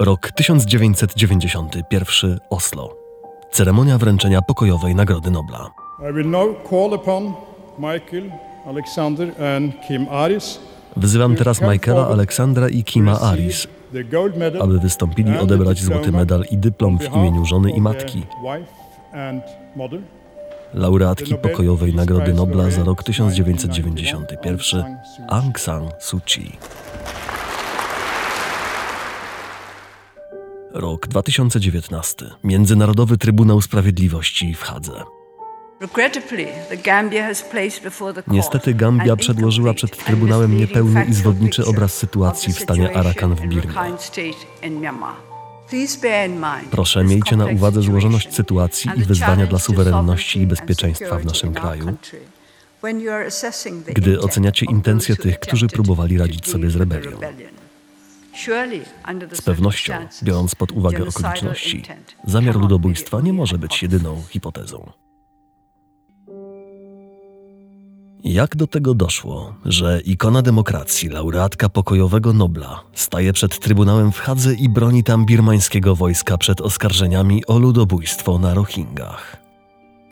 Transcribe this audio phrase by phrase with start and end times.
[0.00, 2.96] Rok 1991 Oslo.
[3.52, 5.70] Ceremonia wręczenia pokojowej Nagrody Nobla.
[6.10, 7.34] I will now call upon
[7.78, 8.30] Michael,
[8.66, 10.60] Alexander and Kim Aris
[10.96, 13.68] Wzywam teraz Michaela, Aleksandra i Kima Aris,
[14.60, 18.22] aby wystąpili odebrać złoty medal i dyplom w imieniu żony i matki,
[20.74, 24.84] laureatki pokojowej Nagrody Nobla za rok 1991
[25.28, 26.58] Aung San Suu Kyi.
[30.74, 32.30] Rok 2019.
[32.44, 35.04] Międzynarodowy Trybunał Sprawiedliwości w Hadze.
[38.26, 43.74] Niestety Gambia przedłożyła przed Trybunałem niepełny i zwodniczy obraz sytuacji w stanie Arakan w Birmie.
[46.70, 51.96] Proszę, miejcie na uwadze złożoność sytuacji i wyzwania dla suwerenności i bezpieczeństwa w naszym kraju,
[53.94, 57.18] gdy oceniacie intencje tych, którzy próbowali radzić sobie z rebelią.
[59.32, 61.82] Z pewnością, biorąc pod uwagę okoliczności,
[62.24, 64.92] zamiar ludobójstwa nie może być jedyną hipotezą.
[68.24, 74.54] Jak do tego doszło, że ikona demokracji, laureatka pokojowego Nobla, staje przed Trybunałem w Hadze
[74.54, 79.36] i broni tam birmańskiego wojska przed oskarżeniami o ludobójstwo na Rohingach?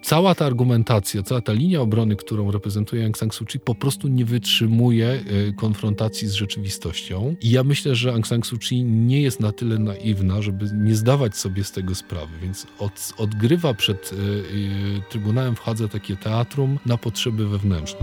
[0.08, 4.08] Cała ta argumentacja, cała ta linia obrony, którą reprezentuje Aung San Suu Kyi, po prostu
[4.08, 7.36] nie wytrzymuje e, konfrontacji z rzeczywistością.
[7.40, 10.94] I ja myślę, że Aung San Suu Kyi nie jest na tyle naiwna, żeby nie
[10.94, 16.16] zdawać sobie z tego sprawy, więc od, odgrywa przed e, e, Trybunałem w Hadze takie
[16.16, 18.00] teatrum na potrzeby wewnętrzne.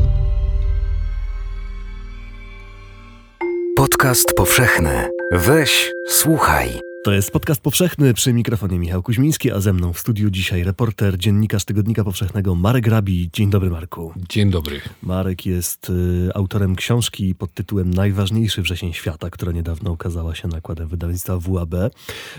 [3.76, 5.10] Podcast powszechny.
[5.32, 6.95] Weź, słuchaj.
[7.06, 11.18] To jest podcast powszechny przy mikrofonie Michał Kuźmiński, a ze mną w studiu dzisiaj reporter,
[11.18, 13.30] dziennikarz Tygodnika Powszechnego Marek Rabi.
[13.34, 14.14] Dzień dobry Marku.
[14.30, 14.82] Dzień dobry.
[15.02, 20.88] Marek jest y, autorem książki pod tytułem Najważniejszy wrzesień świata, która niedawno ukazała się nakładem
[20.88, 21.76] wydawnictwa WAB,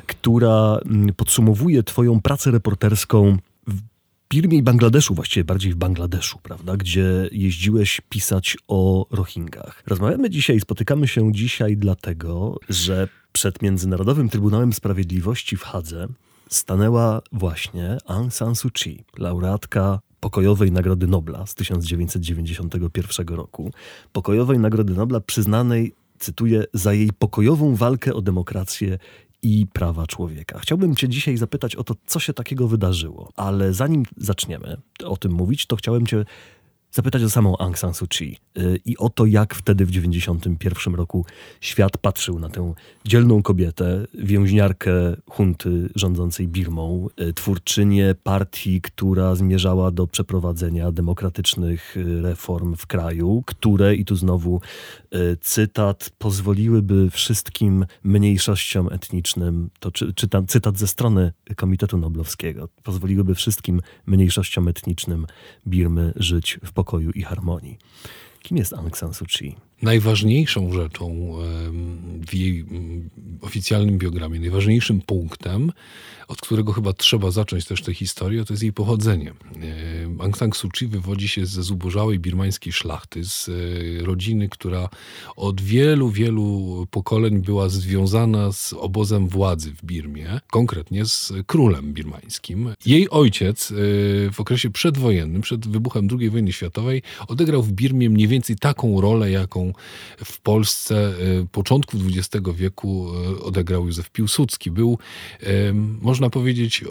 [0.07, 3.39] która mm, podsumowuje twoją pracę reporterską
[4.29, 9.83] Birmie i Bangladeszu, właściwie bardziej w Bangladeszu, prawda, gdzie jeździłeś pisać o Rohingach.
[9.87, 16.09] Rozmawiamy dzisiaj, spotykamy się dzisiaj dlatego, że przed Międzynarodowym Trybunałem Sprawiedliwości w Hadze
[16.49, 23.73] stanęła właśnie Aung San Suu Kyi, laureatka pokojowej Nagrody Nobla z 1991 roku.
[24.13, 28.99] Pokojowej Nagrody Nobla przyznanej, cytuję, za jej pokojową walkę o demokrację
[29.47, 30.59] i prawa człowieka.
[30.59, 35.33] Chciałbym Cię dzisiaj zapytać o to, co się takiego wydarzyło, ale zanim zaczniemy o tym
[35.33, 36.25] mówić, to chciałem Cię
[36.97, 40.95] zapytać o samą Aung San Suu Kyi y, i o to, jak wtedy w 1991
[40.95, 41.25] roku
[41.61, 42.75] świat patrzył na tę
[43.05, 44.93] dzielną kobietę, więźniarkę
[45.31, 53.43] hunty rządzącej Birmą, y, twórczynię partii, która zmierzała do przeprowadzenia demokratycznych y, reform w kraju,
[53.47, 54.61] które, i tu znowu
[55.41, 63.81] cytat, pozwoliłyby wszystkim mniejszościom etnicznym, to czy, czytam cytat ze strony Komitetu Noblowskiego, pozwoliłyby wszystkim
[64.07, 65.27] mniejszościom etnicznym
[65.67, 67.79] Birmy żyć w pokoju i harmonii.
[68.43, 69.57] Kim jest Aung San Suu Kyi?
[69.83, 71.33] Najważniejszą rzeczą
[72.29, 72.65] w jej
[73.41, 75.73] oficjalnym biogramie, najważniejszym punktem,
[76.29, 79.33] od którego chyba trzeba zacząć też tę historię, to jest jej pochodzenie.
[80.21, 84.89] Aung San Suu Kyi wywodzi się ze zubożałej birmańskiej szlachty, z e, rodziny, która
[85.37, 92.75] od wielu, wielu pokoleń była związana z obozem władzy w Birmie, konkretnie z królem birmańskim.
[92.87, 93.75] Jej ojciec e,
[94.33, 99.31] w okresie przedwojennym, przed wybuchem II wojny światowej, odegrał w Birmie mniej więcej taką rolę,
[99.31, 99.66] jaką
[100.25, 101.13] w Polsce e,
[101.53, 103.07] początku XX wieku
[103.43, 104.71] odegrał Józef Piłsudski.
[104.71, 104.99] Był,
[106.01, 106.85] można powiedzieć,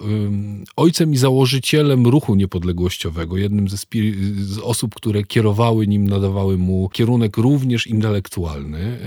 [0.76, 3.78] ojcem i założycielem ruchu niepodległościowego, jednym ze
[4.38, 9.00] z osób, które kierowały nim, nadawały mu kierunek również intelektualny.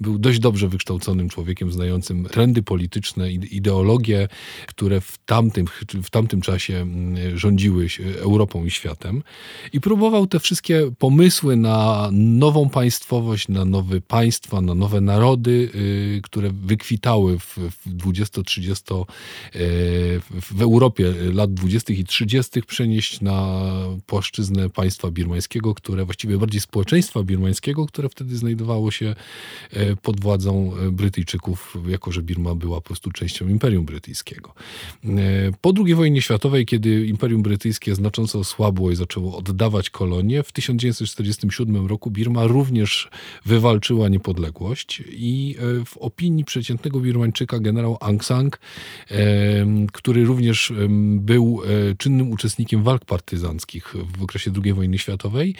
[0.00, 4.28] Był dość dobrze wykształconym człowiekiem, znającym trendy polityczne, ideologie,
[4.66, 5.66] które w tamtym,
[6.02, 6.86] w tamtym czasie
[7.34, 7.86] rządziły
[8.18, 9.22] Europą i światem.
[9.72, 16.20] I próbował te wszystkie pomysły na nową państwowość, na nowe państwa, na nowe narody, y,
[16.22, 19.06] które wykwitały w, w 20-30 e,
[20.40, 21.92] w Europie lat 20.
[21.92, 22.62] i 30.
[22.62, 23.60] przenieść na
[24.06, 29.14] płaszczyznę państwa birmańskiego, które właściwie bardziej społeczeństwa birmańskiego, które wtedy znajdowało się
[29.72, 34.54] e, pod władzą e, Brytyjczyków, jako że Birma była po prostu częścią Imperium Brytyjskiego.
[35.60, 41.86] Po II wojnie światowej, kiedy Imperium Brytyjskie znacząco osłabło i zaczęło oddawać kolonie, w 1947
[41.86, 42.67] roku Birma również
[43.46, 48.38] wywalczyła niepodległość i w opinii przeciętnego Birmańczyka generał Aung San
[49.92, 50.72] który również
[51.16, 55.54] był e, czynnym uczestnikiem walk partyzanckich w okresie II wojny światowej,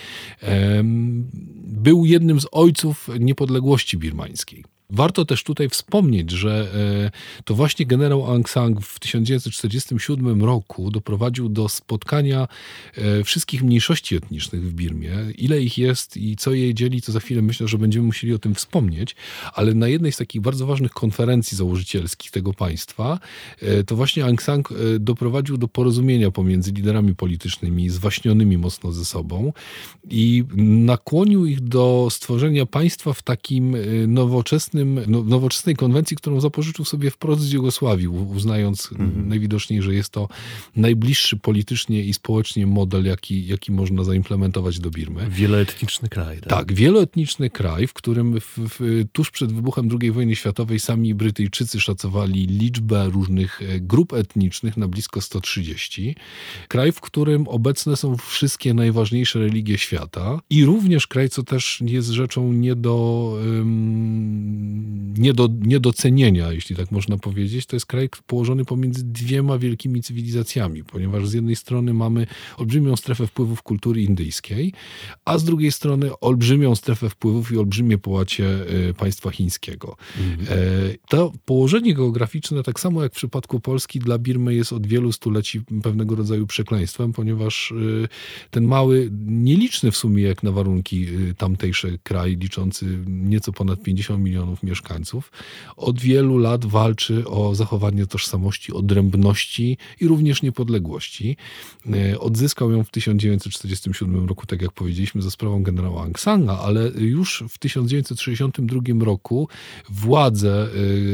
[1.64, 4.77] był jednym z ojców niepodległości birmańskiej.
[4.90, 6.68] Warto też tutaj wspomnieć, że
[7.04, 12.48] e, to właśnie generał Aung San w 1947 roku doprowadził do spotkania
[12.96, 15.10] e, wszystkich mniejszości etnicznych w Birmie.
[15.38, 18.38] Ile ich jest i co je dzieli, to za chwilę myślę, że będziemy musieli o
[18.38, 19.16] tym wspomnieć,
[19.54, 23.18] ale na jednej z takich bardzo ważnych konferencji założycielskich tego państwa,
[23.62, 24.62] e, to właśnie Aung San
[25.00, 29.52] doprowadził do porozumienia pomiędzy liderami politycznymi, zwaśnionymi mocno ze sobą
[30.10, 33.76] i nakłonił ich do stworzenia państwa w takim
[34.06, 39.28] nowoczesnym nowoczesnym, no, nowoczesnej konwencji, którą zapożyczył sobie wprost z Jugosławii, uznając mhm.
[39.28, 40.28] najwidoczniej, że jest to
[40.76, 45.30] najbliższy politycznie i społecznie model, jaki, jaki można zaimplementować do Birmy.
[45.30, 46.40] Wieloetniczny kraj.
[46.40, 51.14] Tak, tak wieloetniczny kraj, w którym w, w, tuż przed wybuchem II wojny światowej sami
[51.14, 56.16] Brytyjczycy szacowali liczbę różnych e, grup etnicznych na blisko 130.
[56.68, 62.08] Kraj, w którym obecne są wszystkie najważniejsze religie świata i również kraj, co też jest
[62.08, 64.67] rzeczą nie do um,
[65.18, 67.66] nie do, niedocenienia, jeśli tak można powiedzieć.
[67.66, 72.26] To jest kraj położony pomiędzy dwiema wielkimi cywilizacjami, ponieważ z jednej strony mamy
[72.56, 74.72] olbrzymią strefę wpływów kultury indyjskiej,
[75.24, 78.46] a z drugiej strony olbrzymią strefę wpływów i olbrzymie połacie
[78.88, 79.96] e, państwa chińskiego.
[80.18, 80.58] Mhm.
[80.58, 85.12] E, to położenie geograficzne, tak samo jak w przypadku Polski, dla Birmy jest od wielu
[85.12, 88.08] stuleci pewnego rodzaju przekleństwem, ponieważ e,
[88.50, 91.06] ten mały, nieliczny w sumie jak na warunki
[91.36, 95.32] tamtejszy kraj, liczący nieco ponad 50 milionów milionów mieszkańców,
[95.76, 101.36] od wielu lat walczy o zachowanie tożsamości, odrębności i również niepodległości.
[101.92, 106.88] E, odzyskał ją w 1947 roku, tak jak powiedzieliśmy, za sprawą generała Aung Sana, ale
[106.88, 109.48] już w 1962 roku
[109.88, 110.68] władze,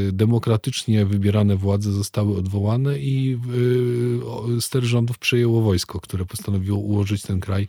[0.07, 3.37] e, demokratycznie wybierane władze zostały odwołane i
[4.57, 7.67] e, ster rządów przejęło wojsko, które postanowiło ułożyć ten kraj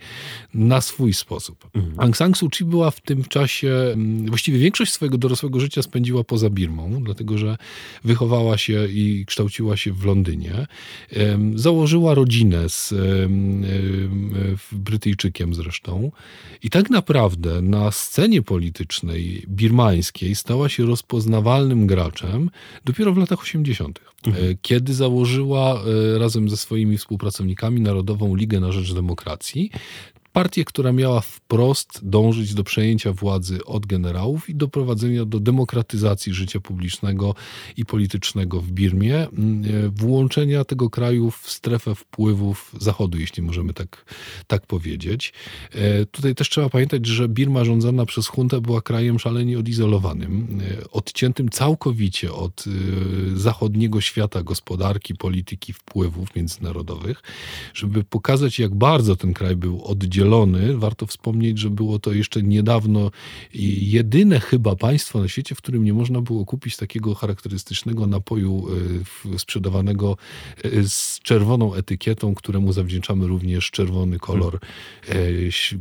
[0.54, 1.68] na swój sposób.
[1.74, 2.00] Mhm.
[2.00, 3.96] Aung San Suu Kyi była w tym czasie,
[4.26, 7.56] właściwie większość swojego dorosłego życia spędziła poza Birmą, dlatego że
[8.04, 10.66] wychowała się i kształciła się w Londynie.
[11.54, 12.94] Założyła rodzinę z
[14.72, 16.12] Brytyjczykiem zresztą.
[16.62, 22.50] I tak naprawdę na scenie politycznej birmańskiej stała się rozpoznawalnym graczem
[22.84, 24.50] dopiero w latach 80., mhm.
[24.50, 25.80] E, kiedy założyła
[26.14, 29.70] e, razem ze swoimi współpracownikami Narodową Ligę na Rzecz Demokracji,
[30.36, 36.60] partię, która miała wprost dążyć do przejęcia władzy od generałów i doprowadzenia do demokratyzacji życia
[36.60, 37.34] publicznego
[37.76, 43.74] i politycznego w Birmie, mm, e, włączenia tego kraju w strefę wpływów Zachodu, jeśli możemy
[43.74, 44.04] tak,
[44.46, 45.32] tak powiedzieć.
[45.72, 50.90] E, tutaj też trzeba pamiętać, że Birma rządzona przez huntę była krajem szalenie odizolowanym, e,
[50.90, 52.64] odciętym całkowicie od
[53.34, 57.22] zachodniego świata gospodarki, polityki, wpływów międzynarodowych,
[57.74, 60.25] żeby pokazać, jak bardzo ten kraj był oddzielony
[60.76, 63.10] Warto wspomnieć, że było to jeszcze niedawno
[63.80, 68.66] jedyne chyba państwo na świecie, w którym nie można było kupić takiego charakterystycznego napoju
[69.34, 70.16] e, sprzedawanego
[70.64, 74.60] e, z czerwoną etykietą, któremu zawdzięczamy również czerwony kolor e,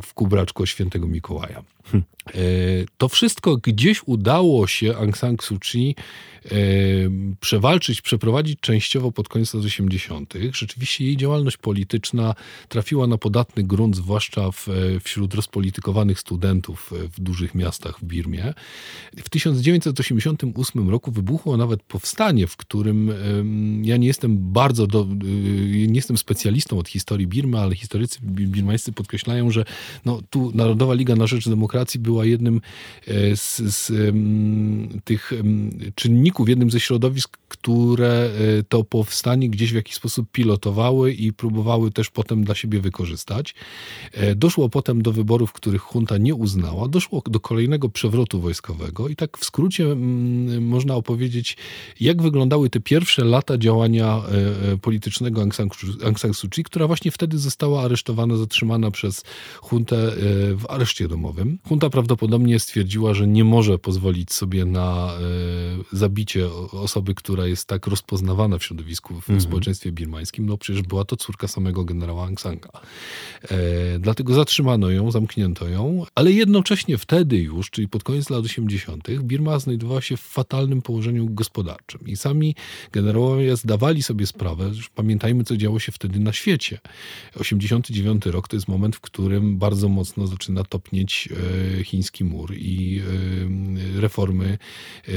[0.03, 1.63] w kubraczku świętego Mikołaja.
[1.85, 2.03] Hm.
[2.97, 5.95] To wszystko gdzieś udało się Aung San Suu Kyi
[7.39, 10.33] przewalczyć, przeprowadzić częściowo pod koniec lat 80.
[10.51, 12.35] Rzeczywiście jej działalność polityczna
[12.69, 14.67] trafiła na podatny grunt, zwłaszcza w,
[15.03, 18.53] wśród rozpolitykowanych studentów w dużych miastach w Birmie.
[19.17, 23.11] W 1988 roku wybuchło nawet powstanie, w którym
[23.83, 28.91] ja nie jestem bardzo, do, y, nie jestem specjalistą od historii Birmy, ale historycy birmańscy
[28.91, 29.65] podkreślają, że
[30.05, 32.61] no, tu Narodowa Liga na Rzecz Demokracji była jednym
[33.07, 33.91] e, z, z
[35.03, 35.31] tych
[35.95, 41.33] czynników, w jednym ze środowisk, które e, to powstanie gdzieś w jakiś sposób pilotowały i
[41.33, 43.55] próbowały też potem dla siebie wykorzystać.
[44.13, 46.87] E, doszło potem do wyborów, których junta nie uznała.
[46.87, 51.57] Doszło do kolejnego przewrotu wojskowego i tak w skrócie mm, można opowiedzieć,
[51.99, 54.21] jak wyglądały te pierwsze lata działania
[54.73, 55.69] e, politycznego Aung San,
[56.05, 59.23] Aung San Suu Kyi, która właśnie wtedy została aresztowana, zatrzymana przez
[59.71, 59.95] juntę
[60.55, 61.59] w areszcie domowym.
[61.71, 65.11] Junta prawdopodobnie stwierdziła, że nie może pozwolić sobie na
[65.91, 69.43] zabicie zabicie osoby, która jest tak rozpoznawana w środowisku, w mm -hmm.
[69.43, 72.69] społeczeństwie birmańskim, no przecież była to córka samego generała Aung Sanga.
[73.43, 79.07] E, dlatego zatrzymano ją, zamknięto ją, ale jednocześnie wtedy już, czyli pod koniec lat 80.,
[79.19, 82.01] Birma znajdowała się w fatalnym położeniu gospodarczym.
[82.07, 82.55] I sami
[82.91, 86.79] generałowie zdawali sobie sprawę, że pamiętajmy, co działo się wtedy na świecie.
[87.39, 91.29] 89 rok to jest moment, w którym bardzo mocno zaczyna topnieć
[91.79, 93.01] e, chiński mur i
[93.97, 94.57] e, reformy
[95.07, 95.11] e,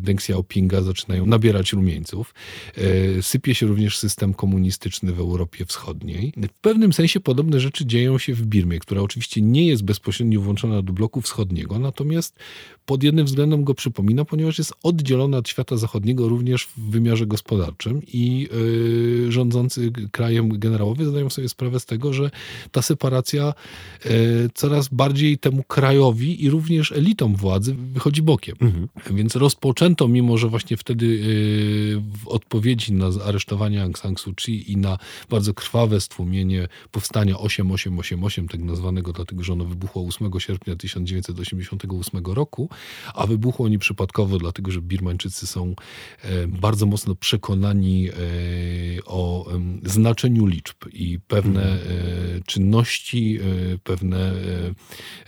[0.00, 2.34] Deng Xiaoping Pinga zaczynają nabierać rumieńców.
[2.76, 6.32] E, sypie się również system komunistyczny w Europie Wschodniej.
[6.36, 10.40] W pewnym sensie podobne rzeczy dzieją się się w Birmie, która oczywiście nie jest bezpośrednio
[10.40, 12.38] włączona do bloku wschodniego, natomiast
[12.86, 18.02] pod jednym względem go przypomina, ponieważ jest oddzielona od świata zachodniego również w wymiarze gospodarczym
[18.12, 18.48] i
[19.24, 22.30] yy, rządzący krajem generałowie zdają sobie sprawę z tego, że
[22.72, 23.54] ta separacja
[24.04, 24.10] yy,
[24.54, 28.56] coraz bardziej temu krajowi i również elitom władzy wychodzi bokiem.
[28.60, 28.88] Mhm.
[29.10, 34.72] Więc rozpoczęto, mimo że właśnie wtedy yy, w odpowiedzi na aresztowanie Aung San Suu Kyi
[34.72, 34.98] i na
[35.30, 42.68] bardzo krwawe stłumienie powstania 8888, tak nazwanego dlatego, że ono wybuchło 8 sierpnia 1988 roku,
[43.14, 45.74] a wybuchło nieprzypadkowo, dlatego że Birmańczycy są
[46.22, 48.12] e, bardzo mocno przekonani e,
[49.06, 49.46] o
[49.84, 52.38] znaczeniu liczb i pewne mhm.
[52.38, 53.38] e, czynności,
[53.84, 54.32] pewne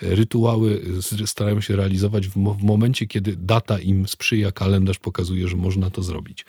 [0.01, 0.83] rytuały
[1.27, 6.45] starają się realizować w momencie, kiedy data im sprzyja, kalendarz pokazuje, że można to zrobić.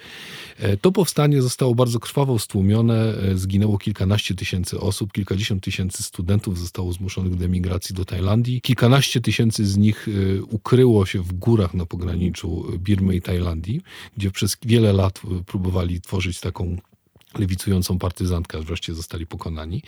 [0.81, 7.35] To powstanie zostało bardzo krwawo stłumione, zginęło kilkanaście tysięcy osób, kilkadziesiąt tysięcy studentów zostało zmuszonych
[7.35, 10.07] do emigracji do Tajlandii, kilkanaście tysięcy z nich
[10.49, 13.81] ukryło się w górach na pograniczu Birmy i Tajlandii,
[14.17, 16.77] gdzie przez wiele lat próbowali tworzyć taką
[17.39, 19.81] lewicującą partyzantkę, aż wreszcie zostali pokonani.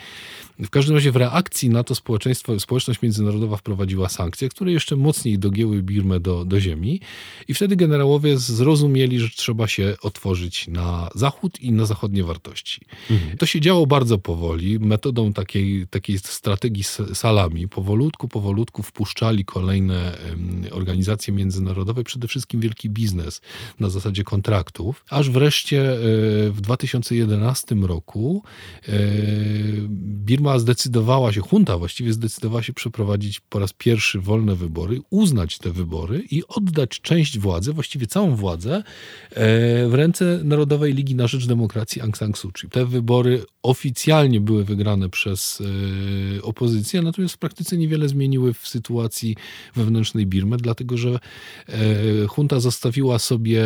[0.59, 5.39] W każdym razie w reakcji na to społeczeństwo, społeczność międzynarodowa wprowadziła sankcje, które jeszcze mocniej
[5.39, 7.01] dogięły Birmę do, do ziemi
[7.47, 12.81] i wtedy generałowie zrozumieli, że trzeba się otworzyć na zachód i na zachodnie wartości.
[13.11, 13.37] Mhm.
[13.37, 17.67] To się działo bardzo powoli, metodą takiej, takiej strategii salami.
[17.67, 20.17] Powolutku, powolutku wpuszczali kolejne
[20.71, 23.41] organizacje międzynarodowe, przede wszystkim wielki biznes
[23.79, 25.97] na zasadzie kontraktów, aż wreszcie e,
[26.51, 28.43] w 2011 2011 roku
[28.87, 28.91] e,
[29.89, 35.71] Birma zdecydowała się, junta właściwie zdecydowała się przeprowadzić po raz pierwszy wolne wybory, uznać te
[35.71, 38.83] wybory i oddać część władzy, właściwie całą władzę e,
[39.87, 42.69] w ręce Narodowej Ligi na Rzecz Demokracji Aung San Suu Kyi.
[42.69, 45.61] Te wybory oficjalnie były wygrane przez
[46.37, 49.35] e, opozycję, natomiast w praktyce niewiele zmieniły w sytuacji
[49.75, 51.19] wewnętrznej Birmy, dlatego że
[52.37, 53.63] junta zostawiła sobie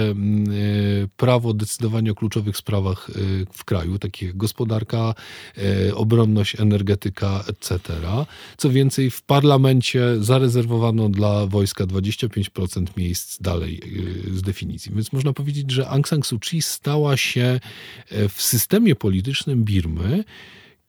[1.17, 3.11] prawo decydowania o kluczowych sprawach
[3.63, 5.15] w kraju, takich jak gospodarka,
[5.57, 7.79] e, obronność, energetyka, etc.
[8.57, 13.81] Co więcej, w parlamencie zarezerwowano dla wojska 25% miejsc dalej
[14.29, 14.91] e, z definicji.
[14.95, 17.59] Więc można powiedzieć, że Aung San Suu Kyi stała się
[18.09, 20.23] e, w systemie politycznym Birmy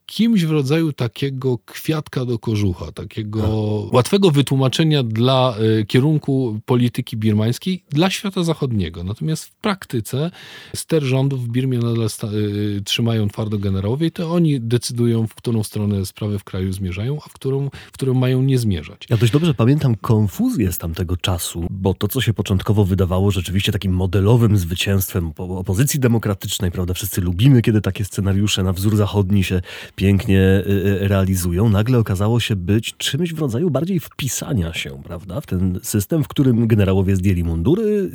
[0.06, 3.40] kimś w rodzaju takiego kwiatka do kożucha, takiego
[3.84, 3.94] tak.
[3.94, 9.04] łatwego wytłumaczenia dla y, kierunku polityki birmańskiej dla świata zachodniego.
[9.04, 10.30] Natomiast w praktyce
[10.74, 15.62] ster rządów w Birmie nadal y, trzymają twardo generałowie i to oni decydują, w którą
[15.62, 19.06] stronę sprawy w kraju zmierzają, a w którą, w którą mają nie zmierzać.
[19.10, 23.72] Ja dość dobrze pamiętam konfuzję z tamtego czasu, bo to, co się początkowo wydawało rzeczywiście
[23.72, 29.60] takim modelowym zwycięstwem opozycji demokratycznej, prawda, wszyscy lubimy, kiedy takie scenariusze na wzór zachodni się
[29.96, 35.40] pięknie y, y, realizują, nagle okazało się być czymś w rodzaju bardziej wpisania się, prawda,
[35.40, 38.10] w ten system, w którym generałowie zdjęli mundury,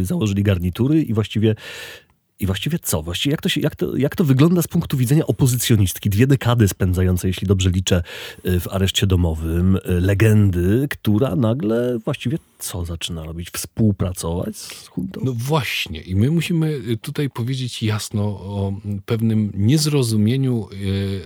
[0.00, 1.54] y, założyli garnitury i właściwie
[2.40, 3.02] i właściwie co?
[3.02, 6.10] Właściwie jak to, się, jak, to, jak to wygląda z punktu widzenia opozycjonistki?
[6.10, 8.02] Dwie dekady spędzające, jeśli dobrze liczę,
[8.44, 13.50] w areszcie domowym, legendy, która nagle właściwie co zaczyna robić?
[13.50, 15.20] Współpracować z huntą?
[15.24, 16.00] No właśnie.
[16.00, 18.72] I my musimy tutaj powiedzieć jasno o
[19.06, 20.68] pewnym niezrozumieniu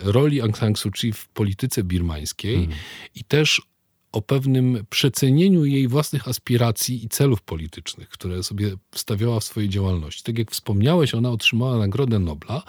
[0.03, 2.77] roli Aung San Suu Kyi w polityce birmańskiej hmm.
[3.15, 3.63] i też
[4.13, 10.23] o pewnym przecenieniu jej własnych aspiracji i celów politycznych, które sobie stawiała w swojej działalności.
[10.23, 12.63] Tak jak wspomniałeś, ona otrzymała Nagrodę Nobla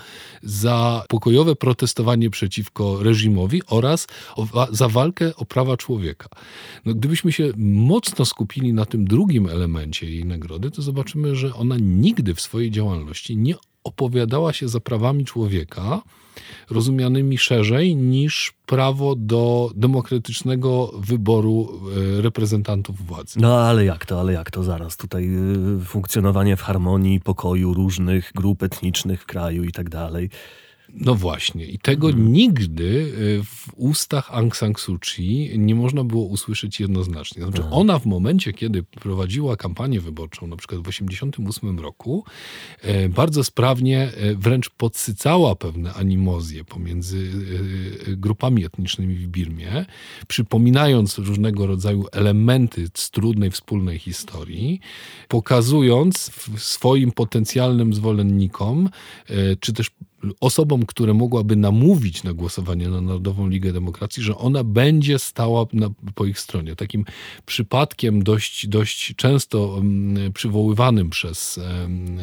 [0.44, 6.30] za pokojowe protestowanie przeciwko reżimowi oraz o, za walkę o prawa człowieka.
[6.86, 11.76] No, gdybyśmy się mocno skupili na tym drugim elemencie jej nagrody, to zobaczymy, że ona
[11.80, 16.02] nigdy w swojej działalności nie opowiadała się za prawami człowieka,
[16.70, 21.70] rozumianymi szerzej niż prawo do demokratycznego wyboru
[22.18, 23.40] e, reprezentantów władzy.
[23.40, 24.98] No ale jak to, ale jak to zaraz?
[24.98, 25.30] Tutaj
[25.82, 30.30] e, funkcjonowanie w harmonii, pokoju różnych grup etnicznych w kraju i tak dalej.
[30.94, 31.66] No właśnie.
[31.66, 32.34] I tego hmm.
[32.34, 37.44] nigdy y, w ustach Aung San Suu Kyi nie można było usłyszeć jednoznacznie.
[37.44, 37.74] Znaczy hmm.
[37.74, 42.26] ona w momencie, kiedy prowadziła kampanię wyborczą, na przykład w 1988 roku,
[42.82, 47.32] e, bardzo sprawnie e, wręcz podsycała pewne animozje pomiędzy
[48.08, 49.86] e, grupami etnicznymi w Birmie,
[50.28, 54.80] przypominając różnego rodzaju elementy z trudnej wspólnej historii,
[55.28, 58.90] pokazując swoim potencjalnym zwolennikom,
[59.60, 59.92] czy też
[60.40, 65.90] osobom, które mogłaby namówić na głosowanie na Narodową Ligę Demokracji, że ona będzie stała na,
[66.16, 66.76] po ich stronie.
[66.76, 67.06] Takim
[67.46, 72.18] przypadkiem dość, dość często um, przywoływanym przez um,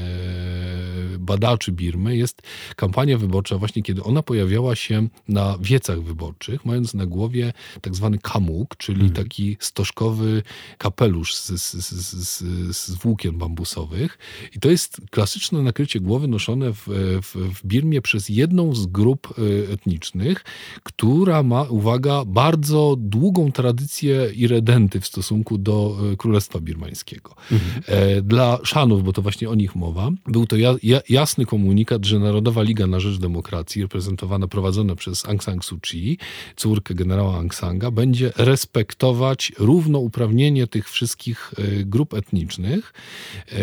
[1.18, 2.42] badaczy Birmy jest
[2.76, 8.18] kampania wyborcza właśnie kiedy ona pojawiała się na wiecach wyborczych, mając na głowie tak zwany
[8.18, 9.24] kamuk, czyli mhm.
[9.24, 10.42] taki stożkowy
[10.78, 14.18] kapelusz z, z, z, z, włókien bambusowych.
[14.56, 16.82] I to jest klasyczne nakrycie głowy noszone w,
[17.22, 20.44] w, w Birmie przez jedną z grup e, etnicznych,
[20.82, 27.34] która ma, uwaga, bardzo długą tradycję iredenty w stosunku do e, Królestwa Birmańskiego.
[27.52, 27.82] Mhm.
[27.86, 32.04] E, dla Szanów, bo to właśnie o nich mowa, był to ja, ja, jasny komunikat,
[32.04, 36.18] że Narodowa Liga na Rzecz Demokracji, reprezentowana, prowadzona przez Aung San Suu Kyi,
[36.56, 41.54] córkę generała Aung Sanga, będzie respektować równouprawnienie tych wszystkich
[41.84, 42.92] grup etnicznych.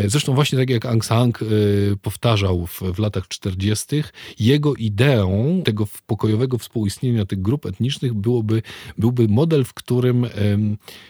[0.06, 1.32] Zresztą właśnie tak jak Aung San
[2.02, 4.04] powtarzał w, w latach 40.,
[4.40, 8.62] jego ideą tego pokojowego współistnienia tych grup etnicznych byłoby,
[8.98, 10.28] byłby model, w którym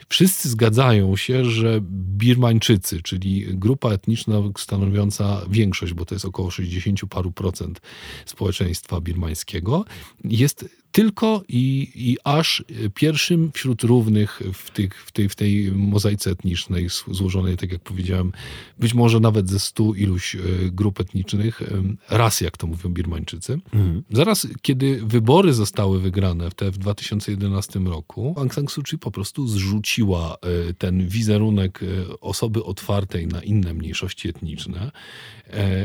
[0.09, 1.79] wszyscy zgadzają się, że
[2.17, 7.81] Birmańczycy, czyli grupa etniczna stanowiąca większość, bo to jest około 60 paru procent
[8.25, 9.85] społeczeństwa birmańskiego,
[10.23, 10.65] jest
[10.95, 16.87] tylko i, i aż pierwszym wśród równych w, tych, w, tej, w tej mozaice etnicznej,
[17.11, 18.31] złożonej, tak jak powiedziałem,
[18.79, 20.39] być może nawet ze stu iluś e,
[20.71, 21.61] grup etnicznych,
[22.09, 23.53] ras, jak to mówią Birmańczycy.
[23.73, 24.03] Mhm.
[24.11, 29.11] Zaraz, kiedy wybory zostały wygrane w, te, w 2011 roku, Aung San Suu Kyi po
[29.11, 30.37] prostu zrzuciła
[30.69, 34.91] e, ten wizerunek e, osoby otwartej na inne mniejszości etniczne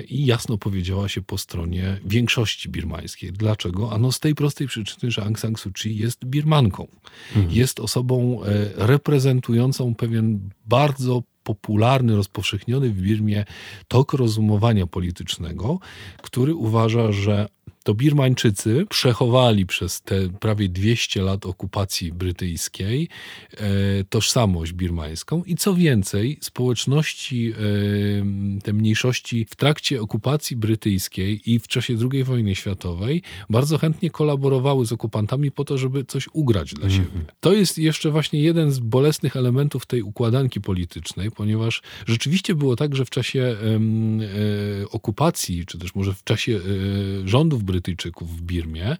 [0.08, 3.32] i jasno powiedziała się po stronie większości birmańskiej.
[3.32, 3.92] Dlaczego?
[3.92, 6.86] Ano z tej prostej przyczyny, że Aung San Suu Kyi jest Birmanką.
[7.36, 7.54] Mhm.
[7.54, 8.46] Jest osobą e,
[8.86, 13.44] reprezentującą pewien bardzo popularny, rozpowszechniony w Birmie
[13.88, 15.78] tok rozumowania politycznego,
[16.22, 17.48] który uważa, że
[17.82, 23.08] to Birmańczycy przechowali przez te prawie 200 lat okupacji brytyjskiej
[23.56, 23.58] e,
[24.04, 31.68] tożsamość birmańską i co więcej, społeczności, e, te mniejszości w trakcie okupacji brytyjskiej i w
[31.68, 36.90] czasie II wojny światowej bardzo chętnie kolaborowały z okupantami po to, żeby coś ugrać dla
[36.90, 37.04] siebie.
[37.04, 37.24] Mhm.
[37.40, 42.96] To jest jeszcze właśnie jeden z bolesnych elementów tej układanki politycznej, ponieważ rzeczywiście było tak,
[42.96, 46.60] że w czasie e, okupacji, czy też może w czasie
[47.24, 48.96] rządów Brytyjczyków w Birmie.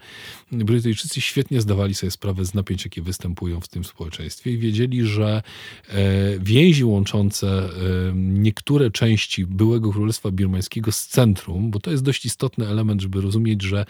[0.53, 5.43] Brytyjczycy świetnie zdawali sobie sprawę z napięć, jakie występują w tym społeczeństwie i wiedzieli, że
[5.89, 5.95] e,
[6.39, 7.69] więzi łączące e,
[8.15, 13.63] niektóre części byłego Królestwa Birmańskiego z centrum, bo to jest dość istotny element, żeby rozumieć,
[13.63, 13.87] że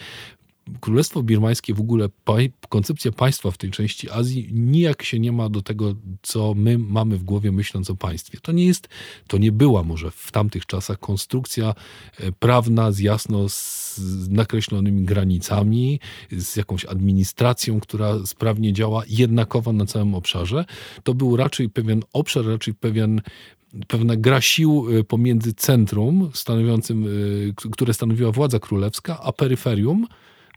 [0.80, 2.09] Królestwo Birmańskie, w ogóle
[2.68, 7.18] koncepcja państwa w tej części Azji nijak się nie ma do tego, co my mamy
[7.18, 8.38] w głowie myśląc o państwie.
[8.42, 8.88] To nie jest,
[9.26, 11.74] to nie była może w tamtych czasach konstrukcja
[12.18, 19.87] e, prawna z jasno z nakreślonymi granicami, z jakąś administracją, która sprawnie działa jednakowo na
[19.87, 20.64] całym obszarze.
[21.02, 23.20] To był raczej pewien obszar, raczej pewien
[23.88, 27.06] pewna gra sił e, pomiędzy centrum stanowiącym,
[27.68, 30.06] e, które stanowiła władza królewska, a peryferium,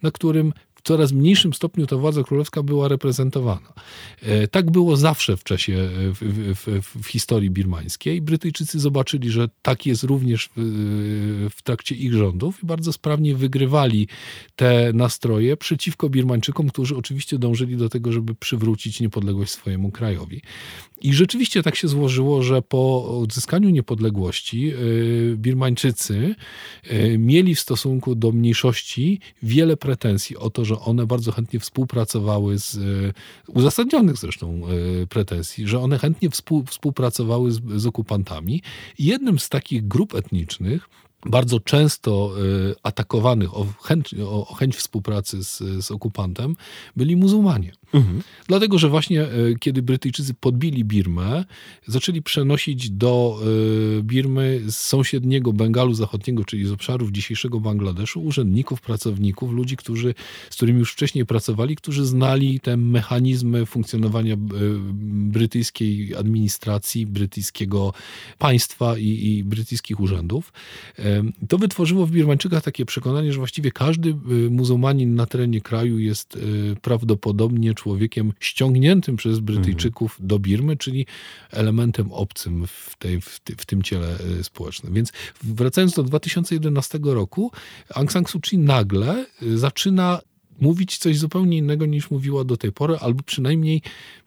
[0.04, 0.54] na którym
[0.84, 3.74] coraz mniejszym stopniu ta władza królewska była reprezentowana.
[4.22, 6.20] E, tak było zawsze w czasie, e, w,
[6.56, 8.22] w, w, historii birmańskiej.
[8.22, 14.08] Brytyjczycy zobaczyli, że tak jest również w, w trakcie ich rządów i bardzo sprawnie wygrywali
[14.56, 20.42] te nastroje przeciwko Birmańczykom, którzy oczywiście dążyli do tego, żeby przywrócić niepodległość swojemu krajowi.
[21.02, 26.36] I rzeczywiście tak się złożyło, że po odzyskaniu niepodległości e, Birmańczycy
[27.18, 32.60] mieli w stosunku do mniejszości wiele pretensji o to, że że one bardzo chętnie współpracowały
[32.60, 32.82] z, e,
[33.48, 34.62] uzasadnionych zresztą
[35.04, 38.62] e, pretensji, że one chętnie współ, współpracowały z, z okupantami.
[39.00, 40.90] Jednym z takich grup etnicznych,
[41.26, 46.56] bardzo często e, atakowanych o chęć, o chęć współpracy z, z okupantem,
[46.96, 47.72] byli muzułmanie.
[47.94, 48.22] Mhm.
[48.48, 51.46] Dlatego, że właśnie e, kiedy Brytyjczycy podbili Birmę,
[51.88, 53.40] zaczęli przenosić do
[54.00, 60.16] e, Birmy z sąsiedniego Bengalu Zachodniego, czyli z obszarów dzisiejszego Bangladeszu, urzędników, pracowników, ludzi, którzy,
[60.50, 64.38] z którymi już wcześniej pracowali, którzy znali te mechanizmy funkcjonowania e,
[65.34, 67.94] brytyjskiej administracji, brytyjskiego
[68.38, 70.54] państwa i, i brytyjskich urzędów.
[71.48, 74.16] To wytworzyło w Birmańczykach takie przekonanie, że właściwie każdy
[74.50, 76.38] muzułmanin na terenie kraju jest
[76.82, 80.28] prawdopodobnie człowiekiem ściągniętym przez Brytyjczyków mhm.
[80.28, 81.06] do Birmy, czyli
[81.52, 84.08] elementem obcym w, tej, w, ty, w, tym ciele
[84.40, 84.94] e, społecznym.
[84.94, 85.12] Więc
[85.44, 87.52] wracając do 2011 roku,
[87.96, 90.22] Aung San Suu Kyi nagle e, zaczyna
[90.60, 93.82] mówić coś zupełnie innego niż mówiła do tej pory, albo przynajmniej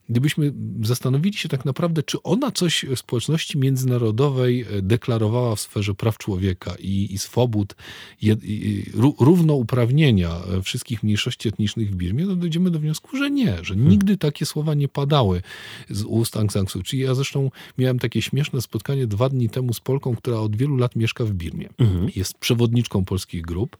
[0.08, 5.94] gdybyśmy zanowili się tak naprawdę, czy ona coś w społeczności międzynarodowej e, deklarowała w sferze
[5.94, 7.74] praw człowieka i, i swobód,
[8.22, 8.84] je, i,
[9.18, 13.88] równouprawnienia e, wszystkich mniejszości etnicznych w Birmie, to dojdziemy do wniosku, że nie, że hmm.
[13.88, 15.42] nigdy takie słowa nie padały
[15.90, 16.98] z ust Aung San Suu Kyi.
[16.98, 20.96] Ja zresztą miałem takie śmieszne spotkanie dwa dni temu z Polką, która od wielu lat
[20.96, 21.68] mieszka w Birmie.
[21.78, 22.10] Mhm.
[22.16, 23.76] Jest przewodniczką polskich grup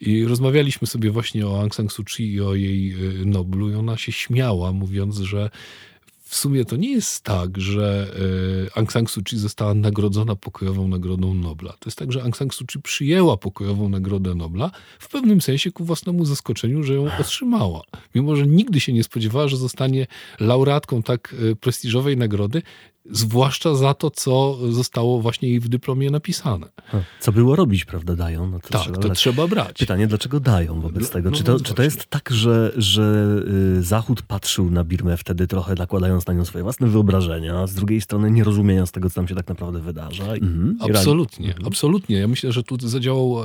[0.00, 3.74] i rozmawialiśmy sobie właśnie o Aung San Suu Kyi i o jej e, Noblu i
[3.74, 5.50] ona się śmiała, mówiąc, że
[6.28, 8.14] w sumie to nie jest tak, że
[8.74, 11.72] e, Aung San Suu Kyi została nagrodzona pokojową Nagrodą Nobla.
[11.72, 15.72] To jest tak, że Aung San Suu Kyi przyjęła pokojową Nagrodę Nobla w pewnym sensie
[15.72, 17.82] ku własnemu zaskoczeniu, że ją otrzymała.
[18.14, 20.06] Mimo, że nigdy się nie spodziewała, że zostanie
[20.40, 22.62] laureatką tak e, prestiżowej nagrody,
[23.10, 26.66] Zwłaszcza za to, co zostało właśnie jej w dyplomie napisane.
[27.20, 28.50] Co było robić, prawda, dają?
[28.50, 29.18] No to tak, trzeba to brać.
[29.18, 29.78] trzeba brać.
[29.78, 31.30] Pytanie, dlaczego dają wobec Dla, tego?
[31.30, 33.36] No, czy, to, no czy to jest tak, że, że
[33.78, 38.00] y, Zachód patrzył na Birmę wtedy trochę nakładając na nią swoje własne wyobrażenia, z drugiej
[38.00, 40.24] strony nie rozumiejąc tego, co tam się tak naprawdę wydarza?
[40.24, 40.78] Mhm.
[40.80, 41.66] Absolutnie, mhm.
[41.66, 42.16] absolutnie.
[42.16, 43.36] Ja myślę, że tu zadziałał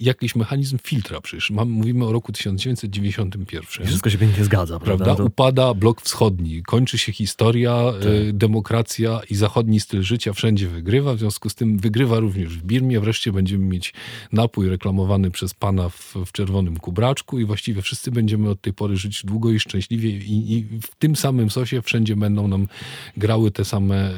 [0.00, 1.20] jakiś mechanizm filtra.
[1.20, 3.84] Przecież mam, mówimy o roku 1991.
[3.84, 5.04] I wszystko się pięknie zgadza, prawda?
[5.04, 5.24] prawda?
[5.24, 8.08] Upada blok wschodni, kończy się historia, tak.
[8.08, 12.62] y, demokracja i zachodni styl życia wszędzie wygrywa, w związku z tym wygrywa również w
[12.62, 13.00] Birmie.
[13.00, 13.94] Wreszcie będziemy mieć
[14.32, 18.96] napój reklamowany przez pana w, w czerwonym kubraczku i właściwie wszyscy będziemy od tej pory
[18.96, 22.68] żyć długo i szczęśliwie i, i w tym samym sosie wszędzie będą nam
[23.16, 24.12] grały te same e,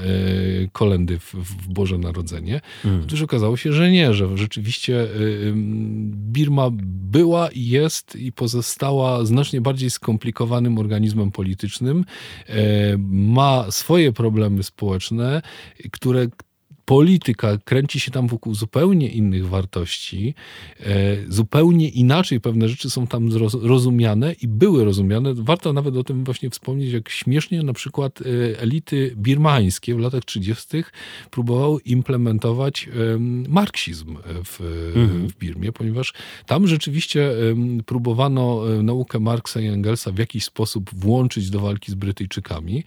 [0.72, 2.60] kolendy w, w Boże Narodzenie.
[2.82, 3.02] Hmm.
[3.04, 5.06] Otóż okazało się, że nie, że rzeczywiście e,
[6.32, 6.70] Birma
[7.10, 12.04] była i jest i pozostała znacznie bardziej skomplikowanym organizmem politycznym.
[12.48, 12.54] E,
[13.10, 15.42] ma swoje problemy społeczne,
[15.92, 16.26] które
[16.90, 20.34] polityka kręci się tam wokół zupełnie innych wartości,
[20.80, 23.28] e, zupełnie inaczej pewne rzeczy są tam
[23.62, 25.34] rozumiane i były rozumiane.
[25.34, 30.24] Warto nawet o tym właśnie wspomnieć, jak śmiesznie na przykład e, elity birmańskie w latach
[30.24, 30.84] 30.
[31.30, 32.88] próbowały implementować
[33.48, 34.60] marksizm w,
[34.96, 35.28] mhm.
[35.28, 36.12] w Birmie, ponieważ
[36.46, 37.30] tam rzeczywiście
[37.86, 42.84] próbowano e, naukę Marksa i Engelsa w jakiś sposób włączyć do walki z Brytyjczykami,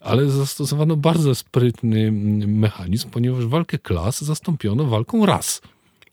[0.00, 2.12] ale zastosowano bardzo sprytny
[2.46, 5.62] mechanizm, ponieważ walkę klas zastąpiono walką ras.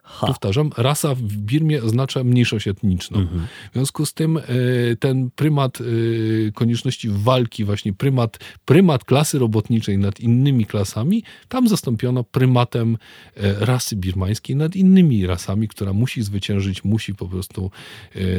[0.06, 0.28] Ha.
[0.28, 3.20] Powtarzam, rasa w Birmie oznacza mniejszość etniczną.
[3.20, 3.42] Mhm.
[3.72, 4.42] W związku z tym e,
[5.00, 12.24] ten prymat e, konieczności walki, właśnie prymat, prymat klasy robotniczej nad innymi klasami, tam zastąpiono
[12.24, 12.98] prymatem
[13.38, 17.72] e, rasy birmańskiej nad innymi rasami, która musi zwyciężyć, musi po prostu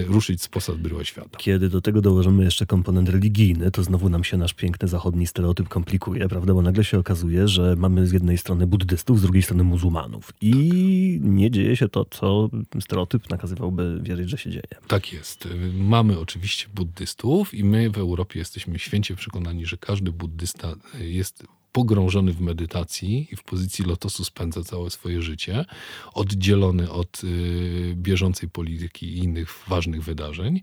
[0.06, 1.38] ruszyć z posad bryła świata.
[1.38, 5.68] Kiedy do tego dołożymy jeszcze komponent religijny, to znowu nam się nasz piękny zachodni stereotyp
[5.68, 6.54] komplikuje, prawda?
[6.54, 10.32] Bo nagle się okazuje, że mamy z jednej strony buddystów, z drugiej strony muzułmanów.
[10.40, 14.68] I nie dzieje się to, co stereotyp nakazywałby wierzyć, że się dzieje.
[14.88, 15.48] Tak jest.
[15.74, 22.32] Mamy oczywiście buddystów i my w Europie jesteśmy święcie przekonani, że każdy buddysta jest pogrążony
[22.32, 25.64] w medytacji i w pozycji lotosu spędza całe swoje życie,
[26.12, 30.60] oddzielony od y, bieżącej polityki i innych ważnych wydarzeń.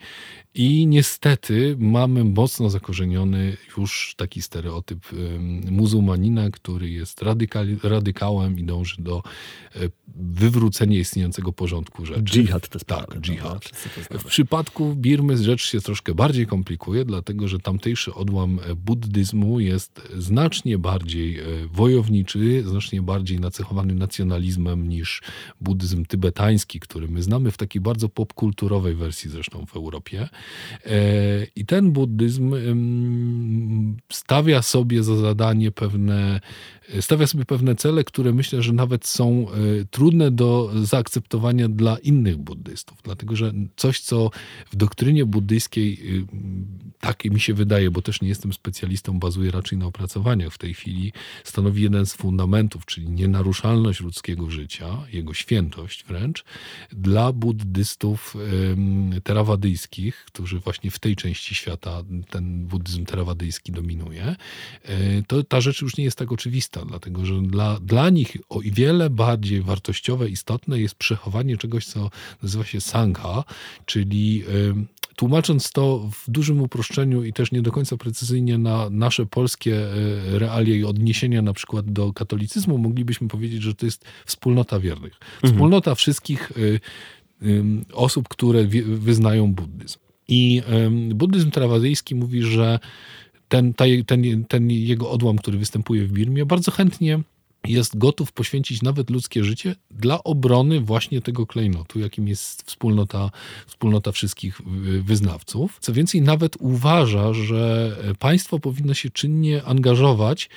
[0.54, 5.00] I niestety mamy mocno zakorzeniony już taki stereotyp
[5.72, 9.24] muzułmanina, który jest radykal, radykałem i dąży do
[9.76, 12.22] y, wywrócenia istniejącego porządku rzeczy.
[12.22, 13.08] Dżihad to sprawy.
[13.08, 13.66] Tak, dżihad.
[14.12, 20.78] W przypadku Birmy rzecz się troszkę bardziej komplikuje, dlatego że tamtejszy odłam buddyzmu jest znacznie
[20.78, 25.22] bardziej bardziej e, wojowniczy, znacznie bardziej nacechowany nacjonalizmem niż
[25.62, 30.30] buddyzm tybetański, który my znamy w takiej bardzo popkulturowej wersji zresztą w Europie.
[30.86, 31.00] E,
[31.56, 32.56] I ten buddyzm
[34.12, 36.40] stawia sobie za zadanie pewne,
[37.02, 39.54] stawia sobie pewne cele, które myślę, że nawet są e,
[39.92, 44.32] trudne do zaakceptowania dla innych buddystów, dlatego że coś, co
[44.72, 46.00] w doktrynie buddyjskiej,
[47.00, 50.74] tak mi się wydaje, bo też nie jestem specjalistą, bazuje raczej na opracowaniach w tej
[50.74, 56.44] chwili, chwili stanowi jeden z fundamentów, czyli nienaruszalność ludzkiego życia, jego świętość wręcz,
[56.92, 58.36] dla buddystów
[59.24, 64.36] terawadyjskich, którzy właśnie w tej części świata ten buddyzm terawadyjski dominuje,
[64.84, 68.60] e, to ta rzecz już nie jest tak oczywista, dlatego że dla, dla nich o
[68.66, 72.10] wiele bardziej wartościowe, istotne jest przechowanie czegoś, co
[72.44, 73.44] nazywa się sangha,
[73.86, 74.44] czyli
[75.22, 80.40] Tłumacząc to w dużym uproszczeniu i też nie do końca precyzyjnie na nasze polskie e,
[80.40, 85.14] realia i odniesienia na przykład do katolicyzmu, moglibyśmy powiedzieć, że to jest wspólnota wiernych.
[85.14, 85.54] Mhm.
[85.54, 87.46] Wspólnota wszystkich e,
[87.94, 90.00] osób, które wyznają buddyzm.
[90.28, 90.62] I
[91.16, 92.80] buddyzm trawadyjski mówi, że
[93.52, 93.74] ten,
[94.06, 97.20] ten, ten jego odłam, który występuje w Birmie, bardzo chętnie
[97.68, 103.32] jest gotów poświęcić nawet ludzkie życie dla obrony właśnie tego klejnotu, jakim jest wspólnota,
[103.68, 104.62] wspólnota wszystkich
[105.02, 105.78] wyznawców.
[105.80, 110.50] Co więcej, nawet uważa, że państwo powinno się czynnie angażować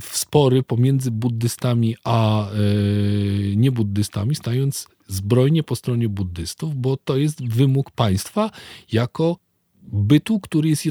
[0.00, 7.48] w spory pomiędzy buddystami a yy, niebuddystami, stając zbrojnie po stronie buddystów, bo to jest
[7.48, 8.50] wymóg państwa
[8.92, 9.43] jako
[9.92, 10.86] bytu, który jest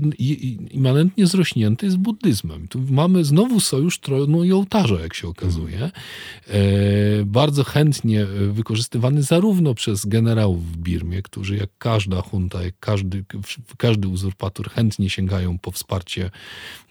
[0.72, 2.68] immanentnie zrośnięty z buddyzmem.
[2.68, 5.92] Tu mamy znowu sojusz tronu i ołtarza, jak się okazuje.
[6.48, 6.62] E,
[7.26, 13.26] bardzo chętnie wykorzystywany zarówno przez generałów w Birmie, którzy jak każda junta, jak każdy,
[13.78, 16.32] każdy uzurpator chętnie sięgają po wsparcie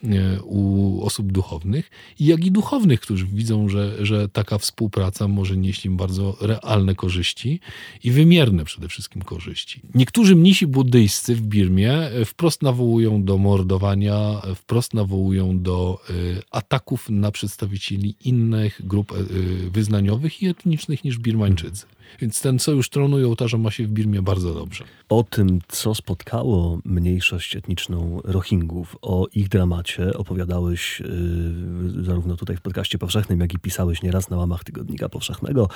[0.03, 5.85] e, u osób duchownych, jak i duchownych, którzy widzą, że, że taka współpraca może nieść
[5.85, 7.59] im bardzo realne korzyści
[8.03, 9.81] i wymierne przede wszystkim korzyści.
[9.95, 11.92] Niektórzy mnisi buddyjscy w Birmie
[12.25, 20.43] wprost nawołują do mordowania, wprost nawołują do y, ataków na przedstawicieli innych grup y, wyznaniowych
[20.43, 21.85] i etnicznych niż Birmańczycy.
[22.21, 24.83] Więc ten sojusz tronu i ołtarza ma się w Birmie bardzo dobrze.
[25.09, 32.61] O tym, co spotkało mniejszość etniczną Rohingów, o ich dramacie opowiadałeś yy, zarówno tutaj w
[32.61, 35.69] podcaście powszechnym, jak i pisałeś nieraz na łamach Tygodnika Powszechnego.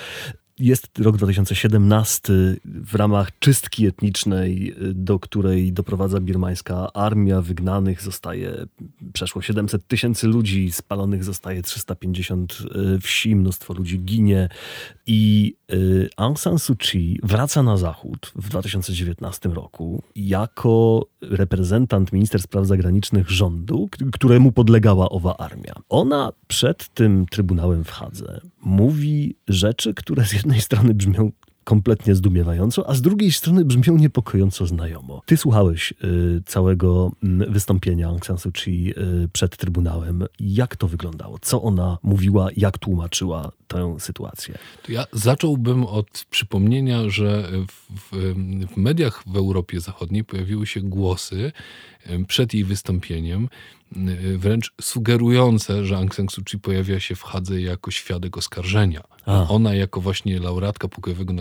[0.58, 2.32] Jest rok 2017
[2.64, 7.42] w ramach czystki etnicznej, do której doprowadza birmańska armia.
[7.42, 8.66] Wygnanych zostaje
[9.12, 12.58] przeszło 700 tysięcy ludzi, spalonych zostaje 350
[12.96, 14.48] y, wsi, mnóstwo ludzi ginie.
[15.06, 15.54] I
[16.16, 23.30] Aung San Suu Kyi wraca na zachód w 2019 roku jako reprezentant minister spraw zagranicznych
[23.30, 25.72] rządu, któremu podlegała owa armia.
[25.88, 31.32] Ona przed tym trybunałem w Hadze mówi rzeczy, które z jednej strony brzmią
[31.68, 35.22] kompletnie zdumiewająco, a z drugiej strony brzmią niepokojąco znajomo.
[35.26, 40.24] Ty słuchałeś y, całego y, wystąpienia Aung San Suu Kyi y, przed Trybunałem.
[40.40, 41.38] Jak to wyglądało?
[41.38, 42.48] Co ona mówiła?
[42.56, 44.58] Jak tłumaczyła tę sytuację?
[44.82, 48.34] To ja zacząłbym od przypomnienia, że w, w,
[48.74, 51.52] w mediach w Europie Zachodniej pojawiły się głosy
[52.28, 53.48] przed jej wystąpieniem,
[53.96, 59.02] Y, wręcz sugerujące, że Aung San Suu Kyi pojawia się w Hadze jako świadek oskarżenia.
[59.26, 59.48] A.
[59.48, 61.34] Ona jako właśnie laureatka pokojowego,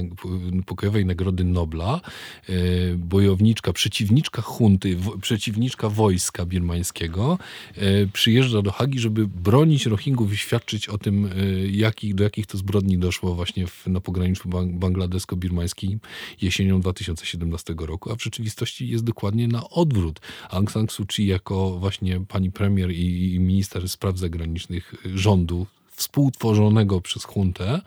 [0.66, 2.02] pokojowej Nagrody Nobla,
[2.50, 7.38] y, bojowniczka, przeciwniczka hunty, przeciwniczka wojska birmańskiego,
[7.78, 11.30] y, przyjeżdża do Hagi, żeby bronić Rohingów i świadczyć o tym,
[11.72, 16.00] jakich, do jakich to zbrodni doszło właśnie w, na pograniczu bangladesko-birmańskim
[16.42, 20.20] jesienią 2017 roku, a w rzeczywistości jest dokładnie na odwrót.
[20.58, 25.66] Aung San Suu Kyi jako właśnie pani premier i, minister spraw zagranicznych rządu
[25.98, 27.82] współtworzonego przez Huntę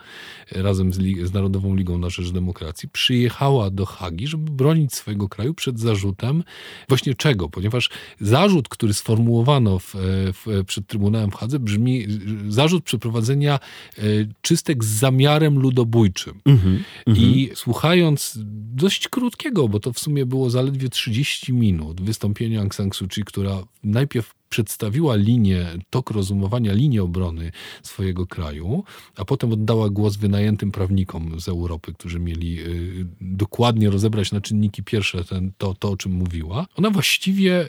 [0.53, 0.97] razem z,
[1.29, 6.45] z, Narodową Ligą na Rzecz Demokracji, przyjechała do Hagi, żeby bronić swojego kraju przed zarzutem
[6.89, 7.49] właśnie czego?
[7.49, 12.07] Ponieważ zarzut, który sformułowano w, w, przed Trybunałem w Hadze brzmi
[12.49, 13.59] zarzut przeprowadzenia
[13.99, 14.03] e,
[14.43, 16.41] czystek z zamiarem ludobójczym.
[16.45, 17.57] Mm -hmm, I mm -hmm.
[17.57, 18.39] słuchając
[18.75, 23.25] dość krótkiego, bo to w sumie było zaledwie 30 minut wystąpienia Aung San Suu Kyi,
[23.25, 28.85] która najpierw przedstawiła linię, tok rozumowania, linię obrony swojego kraju,
[29.17, 34.83] a potem oddała głos wynajętym prawnikom z Europy, którzy mieli y, dokładnie rozebrać na czynniki
[34.83, 36.67] pierwsze ten, to, to, o czym mówiła.
[36.77, 37.69] Ona właściwie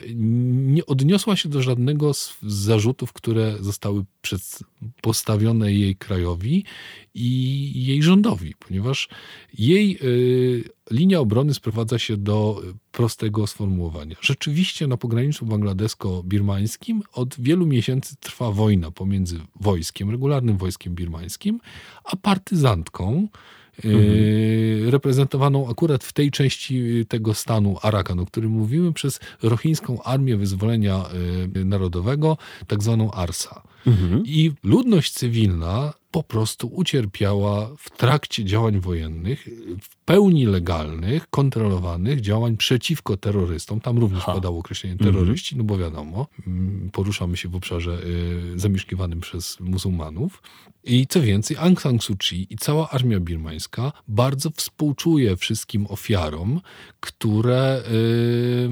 [0.74, 4.04] nie odniosła się do żadnego z zarzutów, które zostały
[5.00, 6.64] postawione jej krajowi
[7.14, 9.08] i jej rządowi, ponieważ
[9.58, 14.16] jej y, linia obrony sprowadza się do prostego sformułowania.
[14.20, 21.60] Rzeczywiście na pograniczu bangladesko-birmańskim od wielu miesięcy trwa wojna pomiędzy wojskiem, regularnym wojskiem birmańskim,
[22.04, 23.28] a partyzantką,
[23.84, 24.04] mhm.
[24.90, 31.04] reprezentowaną akurat w tej części tego stanu Arakan, o którym mówimy, przez rohińską Armię Wyzwolenia
[31.56, 33.62] y, Narodowego, tak zwaną ARSA.
[33.86, 34.22] Mhm.
[34.26, 39.48] I ludność cywilna po prostu ucierpiała w trakcie działań wojennych,
[39.82, 43.80] w pełni legalnych, kontrolowanych działań przeciwko terrorystom.
[43.80, 44.32] Tam również ha.
[44.32, 45.70] padało określenie terroryści, mm -hmm.
[45.70, 47.98] no bo wiadomo, mm, poruszamy się w obszarze
[48.54, 50.42] y, zamieszkiwanym przez muzułmanów.
[50.84, 56.60] I co więcej, Aung San Suu Kyi i cała armia birmańska bardzo współczuje wszystkim ofiarom,
[57.00, 58.68] które y,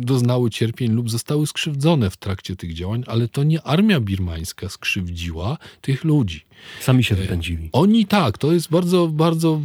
[0.00, 5.58] doznały cierpień lub zostały skrzywdzone w trakcie tych działań, ale to nie armia birmańska skrzywdziła
[5.80, 6.44] tych ludzi.
[6.80, 7.68] Sami się wypędzili.
[7.72, 9.60] Oni tak, to jest bardzo, bardzo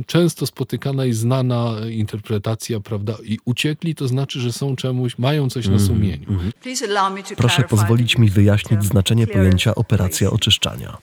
[0.00, 3.16] y, często spotykana i znana interpretacja, prawda?
[3.24, 6.28] I uciekli to znaczy, że są czemuś, mają coś na mhm, sumieniu.
[6.28, 7.36] Mm -hmm.
[7.36, 10.96] Proszę pozwolić mi wyjaśnić znaczenie pojęcia operacja oczyszczania.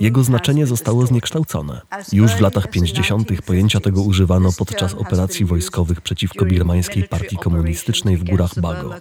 [0.00, 1.80] Jego znaczenie zostało zniekształcone.
[2.12, 3.42] Już w latach 50.
[3.42, 8.94] pojęcia tego używano podczas operacji wojskowych przeciwko birmańskiej partii komunistycznej w górach Bago.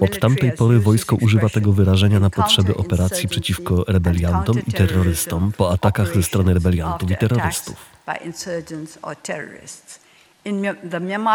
[0.00, 5.72] Od tamtej pory wojsko używa tego wyrażenia na potrzeby operacji przeciwko rebeliantom i terrorystom po
[5.72, 7.76] atakach ze strony rebeliantów i terrorystów.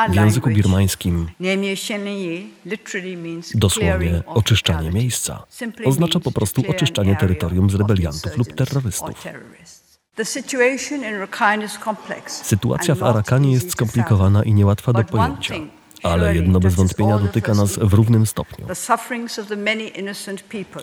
[0.10, 1.30] W języku birmańskim
[3.56, 5.44] dosłownie oczyszczanie miejsca
[5.86, 9.26] oznacza po prostu oczyszczanie terytorium z rebeliantów lub terrorystów.
[12.28, 15.79] Sytuacja w Arakanie jest skomplikowana i niełatwa do pojęcia.
[16.04, 18.68] Ale jedno bez wątpienia dotyka nas w równym stopniu.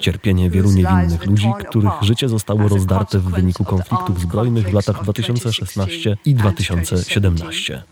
[0.00, 6.16] Cierpienie wielu niewinnych ludzi, których życie zostało rozdarte w wyniku konfliktów zbrojnych w latach 2016
[6.24, 7.83] i 2017.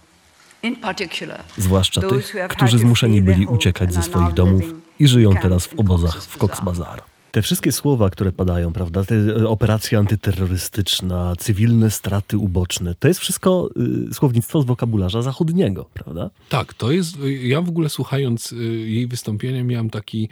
[1.58, 4.62] Zwłaszcza tych, którzy zmuszeni byli uciekać ze swoich domów
[4.98, 7.13] i żyją teraz w obozach w Cox's Bazar.
[7.34, 13.20] Te wszystkie słowa, które padają, prawda, te e, operacja antyterrorystyczna, cywilne straty uboczne, to jest
[13.20, 13.70] wszystko
[14.10, 16.30] y, słownictwo z wokabularza zachodniego, prawda?
[16.48, 18.56] Tak, to jest, ja w ogóle słuchając y,
[18.88, 20.28] jej wystąpienia miałem taki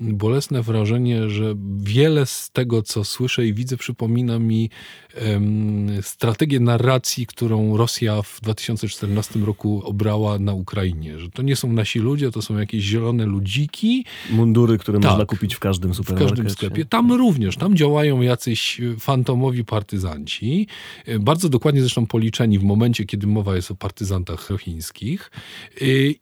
[0.00, 4.70] bolesne wrażenie, że wiele z tego, co słyszę i widzę, przypomina mi
[6.02, 11.18] strategię narracji, którą Rosja w 2014 roku obrała na Ukrainie.
[11.18, 14.04] Że to nie są nasi ludzie, to są jakieś zielone ludziki.
[14.30, 16.26] Mundury, które tak, można kupić w każdym supermarkecie.
[16.26, 16.84] W każdym sklepie.
[16.84, 20.66] Tam również, tam działają jacyś fantomowi partyzanci.
[21.20, 25.30] Bardzo dokładnie zresztą policzeni w momencie, kiedy mowa jest o partyzantach rochińskich.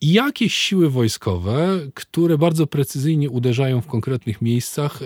[0.00, 5.00] I jakieś siły wojskowe, które bardzo precyzyjnie uderzają w konkretnych miejscach,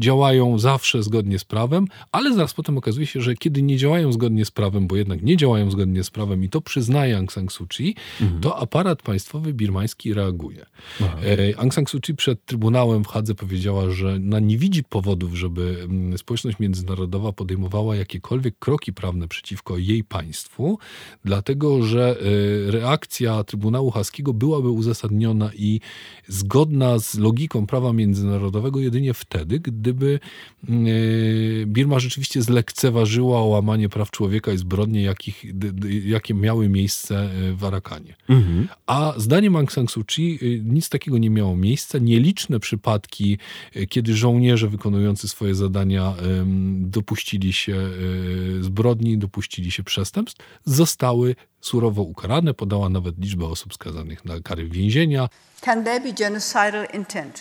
[0.00, 4.44] działają zawsze zgodnie z prawem, ale zaraz potem okazuje się, że kiedy nie działają zgodnie
[4.44, 7.66] z prawem, bo jednak nie działają zgodnie z prawem i to przyznaje Aung San Suu
[7.66, 8.40] Kyi, mhm.
[8.40, 10.66] to aparat państwowy birmański reaguje.
[11.00, 11.18] Aha.
[11.24, 15.34] E, Aung San Suu Kyi przed Trybunałem w Hadze powiedziała, że na nie widzi powodów,
[15.34, 20.78] żeby mm, społeczność międzynarodowa podejmowała jakiekolwiek kroki prawne przeciwko jej państwu,
[21.24, 22.16] dlatego że
[22.68, 25.80] e, reakcja Trybunału Haskiego byłaby uzasadniona i
[26.28, 30.20] zgodna z logiką prawa międzynarodowego jedynie wtedy, gdyby
[30.68, 30.68] e,
[31.66, 35.44] Birma rzeczywiście zlekceważyła łamanie praw człowieka i zbrodnie, jakich,
[36.04, 38.14] jakie miały miejsce e, w Arakanie.
[38.28, 38.68] Mhm.
[38.86, 41.98] A zdaniem Aung San Suu Kyi nic takiego nie miało miejsca.
[41.98, 43.38] Nieliczne przypadki,
[43.88, 46.14] kiedy żołnierze wykonujący swoje zadania
[46.80, 47.90] dopuścili się
[48.60, 52.54] zbrodni, dopuścili się przestępstw, zostały surowo ukarane.
[52.54, 55.28] Podała nawet liczbę osób skazanych na kary więzienia.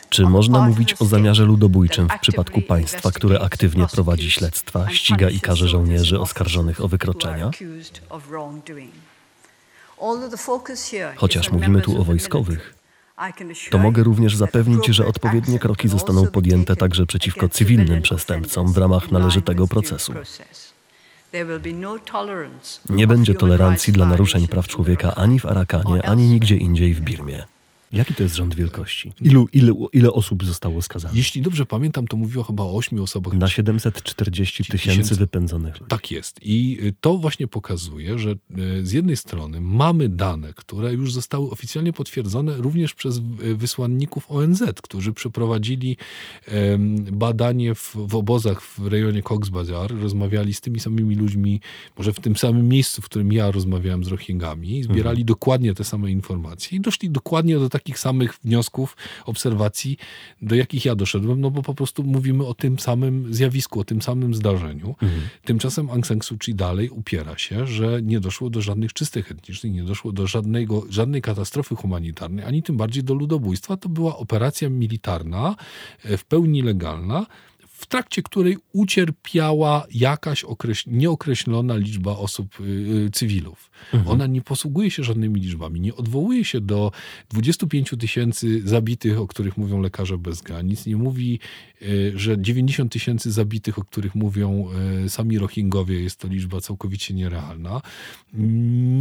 [0.10, 5.40] Czy można mówić o zamiarze ludobójczym w przypadku państwa, które aktywnie prowadzi śledztwa, ściga i
[5.40, 7.52] karze żołnierzy oskarżonych o wykroczenia?
[11.16, 12.83] Chociaż mówimy tu o wojskowych,
[13.72, 19.12] to mogę również zapewnić, że odpowiednie kroki zostaną podjęte także przeciwko cywilnym przestępcom w ramach
[19.12, 20.14] należytego procesu.
[22.90, 27.44] Nie będzie tolerancji dla naruszeń praw człowieka ani w Arakanie, ani nigdzie indziej w Birmie.
[27.94, 29.14] Jaki to jest rząd wielkości?
[29.22, 31.18] Ilu, ile, ile osób zostało skazanych?
[31.18, 33.34] Jeśli dobrze pamiętam, to mówiło chyba o 8 osobach.
[33.34, 35.90] Na 740 tysięcy wypędzonych ludzi.
[35.90, 36.40] Tak jest.
[36.42, 41.50] I y, to właśnie pokazuje, że y, z jednej strony mamy dane, które już zostały
[41.50, 45.98] oficjalnie potwierdzone również przez y, wysłanników ONZ, którzy przeprowadzili
[47.12, 51.62] badanie w, w obozach w rejonie Cox's Bazar, rozmawiali z tymi samymi ludźmi,
[51.98, 55.26] może w tym samym miejscu, w którym ja rozmawiałem z Rohingami, zbierali mhm.
[55.26, 59.98] dokładnie te same informacje i doszli dokładnie do takich takich samych wniosków, obserwacji,
[60.42, 64.02] do jakich ja doszedłem, no bo po prostu mówimy o tym samym zjawisku, o tym
[64.02, 64.96] samym zdarzeniu.
[65.02, 65.22] Mhm.
[65.46, 69.74] Tymczasem Aung San Suu Kyi dalej upiera się, że nie doszło do żadnych czystych etnicznych,
[69.74, 73.78] nie doszło do żadnego, żadnej katastrofy humanitarnej, ani tym bardziej do ludobójstwa.
[73.78, 75.56] To była operacja militarna,
[76.04, 77.26] e, w pełni legalna,
[77.84, 80.46] w trakcie której ucierpiała jakaś
[80.88, 83.72] nieokreślona liczba osób yy, cywilów.
[83.94, 84.12] Mhm.
[84.12, 86.92] Ona nie posługuje się żadnymi liczbami, nie odwołuje się do
[87.30, 91.40] 25 tysięcy zabitych, o których mówią lekarze bez granic, nie mówi,
[91.82, 94.68] yy, że 90 tysięcy zabitych, o których mówią
[95.02, 97.82] yy, sami Rohingowie, jest to liczba całkowicie nierealna.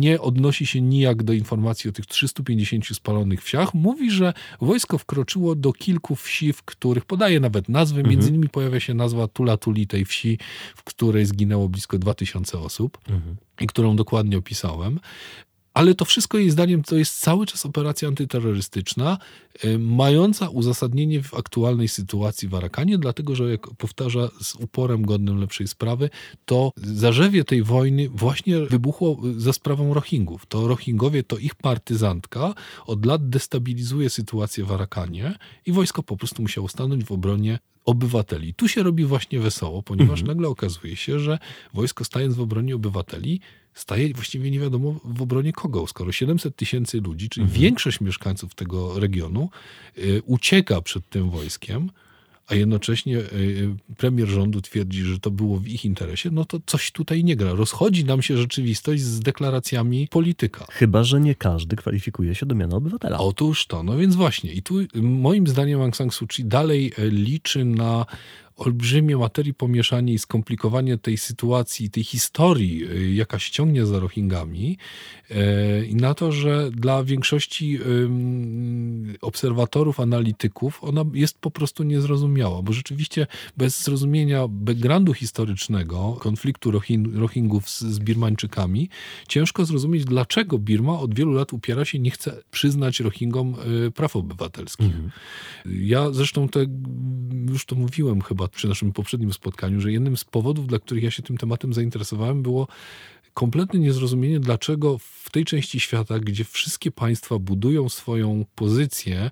[0.00, 3.74] Nie odnosi się nijak do informacji o tych 350 spalonych wsiach.
[3.74, 8.10] Mówi, że wojsko wkroczyło do kilku wsi, w których podaje nawet nazwy, mhm.
[8.14, 10.38] między innymi pojawia się nazwa Tula Tuli, tej wsi,
[10.76, 13.36] w której zginęło blisko 2000 osób mhm.
[13.60, 15.00] i którą dokładnie opisałem.
[15.74, 19.18] Ale to wszystko jej zdaniem to jest cały czas operacja antyterrorystyczna,
[19.64, 25.40] y, mająca uzasadnienie w aktualnej sytuacji w Arakanie, dlatego że, jak powtarza z uporem godnym
[25.40, 26.10] lepszej sprawy,
[26.44, 30.46] to zarzewie tej wojny właśnie wybuchło za sprawą Rohingów.
[30.46, 32.54] To Rohingowie, to ich partyzantka
[32.86, 35.34] od lat destabilizuje sytuację w Arakanie
[35.66, 38.54] i wojsko po prostu musiało stanąć w obronie obywateli.
[38.54, 40.26] Tu się robi właśnie wesoło, ponieważ mhm.
[40.26, 41.38] nagle okazuje się, że
[41.74, 43.40] wojsko stając w obronie obywateli
[43.74, 47.60] staje właściwie nie wiadomo w obronie kogo, skoro 700 tysięcy ludzi, czyli mhm.
[47.62, 49.50] większość mieszkańców tego regionu
[49.98, 51.90] y, ucieka przed tym wojskiem,
[52.46, 56.90] a jednocześnie y, premier rządu twierdzi, że to było w ich interesie, no to coś
[56.90, 57.52] tutaj nie gra.
[57.52, 60.66] Rozchodzi nam się rzeczywistość z deklaracjami polityka.
[60.70, 63.18] Chyba, że nie każdy kwalifikuje się do miana obywatela.
[63.18, 64.52] Otóż to, no więc właśnie.
[64.52, 68.06] I tu moim zdaniem Aung San Suu Kyi dalej e, liczy na
[68.56, 74.78] olbrzymie materii pomieszanie i skomplikowanie tej sytuacji, tej historii, y, jaka ściągnie za Rohingami
[75.30, 77.78] y, i na to, że dla większości
[79.20, 83.26] obserwatorów, analityków ona jest po prostu niezrozumiała, bo rzeczywiście
[83.56, 86.70] bez zrozumienia backgroundu historycznego konfliktu
[87.14, 88.88] Rohingów z Birmańczykami
[89.28, 93.54] ciężko zrozumieć, dlaczego Birma od wielu lat upiera się, nie chce przyznać Rohingom
[93.86, 94.86] y, praw obywatelskich.
[94.86, 95.10] Mhm.
[95.66, 96.66] Ja zresztą te,
[97.50, 101.10] już to mówiłem chyba przy naszym poprzednim spotkaniu, że jednym z powodów, dla których ja
[101.10, 102.68] się tym tematem zainteresowałem, było
[103.34, 109.30] kompletne niezrozumienie, dlaczego w tej części świata, gdzie wszystkie państwa budują swoją pozycję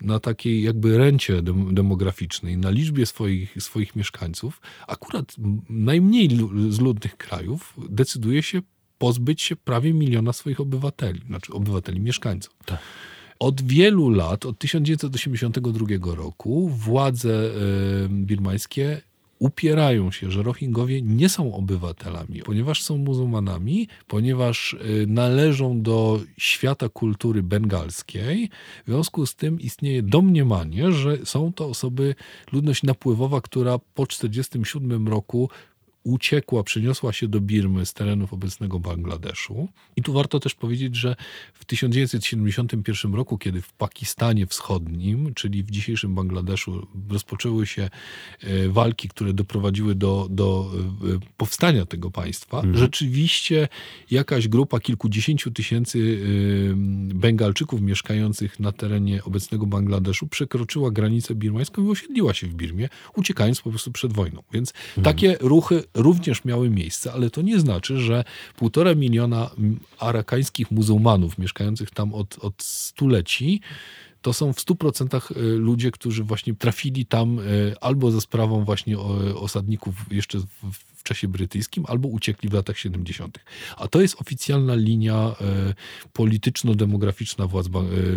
[0.00, 1.42] na takiej jakby rencie
[1.72, 5.36] demograficznej, na liczbie swoich, swoich mieszkańców, akurat
[5.68, 6.28] najmniej
[6.68, 8.62] z ludnych krajów decyduje się
[8.98, 12.54] pozbyć się prawie miliona swoich obywateli, znaczy obywateli mieszkańców.
[12.64, 12.78] Tak.
[13.38, 17.50] Od wielu lat, od 1982 roku, władze
[18.08, 19.00] birmańskie
[19.38, 26.88] upierają się, że Rohingowie nie są obywatelami, ponieważ są muzułmanami, ponieważ y, należą do świata
[26.88, 28.50] kultury bengalskiej.
[28.86, 32.14] W związku z tym istnieje domniemanie, że są to osoby,
[32.52, 35.50] ludność napływowa, która po 1947 roku
[36.08, 39.68] uciekła, przyniosła się do Birmy z terenów obecnego Bangladeszu.
[39.96, 41.16] I tu warto też powiedzieć, że
[41.54, 47.90] w 1971 roku, kiedy w Pakistanie Wschodnim, czyli w dzisiejszym Bangladeszu, rozpoczęły się
[48.40, 50.70] e, walki, które doprowadziły do, do
[51.14, 52.76] e, powstania tego państwa, mhm.
[52.76, 53.68] rzeczywiście
[54.10, 61.90] jakaś grupa kilkudziesięciu tysięcy e, Bengalczyków mieszkających na terenie obecnego Bangladeszu przekroczyła granicę birmańską i
[61.90, 64.42] osiedliła się w Birmie, uciekając po prostu przed wojną.
[64.52, 65.04] Więc mhm.
[65.04, 68.24] takie ruchy również miały miejsce, ale to nie znaczy, że
[68.56, 69.50] półtora miliona
[69.98, 73.60] arakańskich muzułmanów mieszkających tam od, od stuleci
[74.22, 78.98] to są w 100% y, ludzie, którzy właśnie trafili tam y, albo za sprawą właśnie
[79.34, 80.38] osadników jeszcze
[80.72, 83.38] w czasie brytyjskim albo uciekli w latach 70.
[83.76, 85.74] A to jest oficjalna linia e,
[86.12, 87.70] polityczno-demograficzna władz e,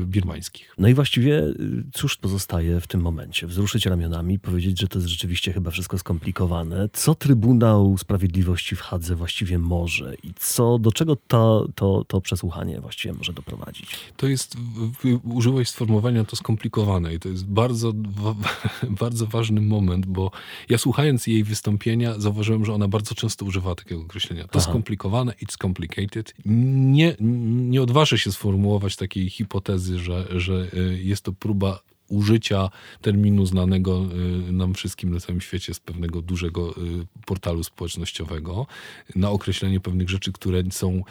[0.06, 0.74] birmańskich.
[0.78, 1.54] No i właściwie e,
[1.94, 3.48] cóż pozostaje w tym momencie?
[3.48, 6.90] Wzruszyć ramionami, powiedzieć, że to jest rzeczywiście chyba wszystko skomplikowane.
[6.94, 12.82] Co Trybunał Sprawiedliwości w Hadze właściwie może i co, do czego to, to, to przesłuchanie
[12.82, 13.98] właściwie może doprowadzić?
[14.18, 14.58] To jest,
[15.24, 17.94] użyłeś sformułowania to skomplikowane i to jest bardzo,
[19.02, 20.32] bardzo ważny moment, bo
[20.70, 24.44] ja słuchając jej wystąpienia zauważyłem, że ona ona bardzo często używa takiego określenia.
[24.44, 24.70] To Aha.
[24.70, 26.34] skomplikowane, it's complicated.
[26.46, 27.16] Nie,
[27.70, 32.70] nie odważy się sformułować takiej hipotezy, że, że y, jest to próba użycia
[33.02, 34.06] terminu znanego
[34.50, 36.76] y, nam wszystkim na całym świecie z pewnego dużego y,
[37.26, 38.68] portalu społecznościowego
[39.16, 41.04] na określenie pewnych rzeczy, które są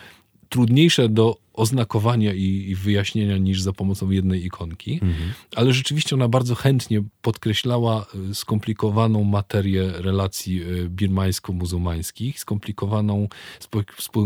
[0.51, 5.33] trudniejsze do oznakowania i, i, wyjaśnienia niż za pomocą jednej ikonki, mhm.
[5.57, 13.29] ale rzeczywiście ona bardzo chętnie podkreślała y, skomplikowaną materię relacji y, birmańsko-muzułmańskich, skomplikowaną,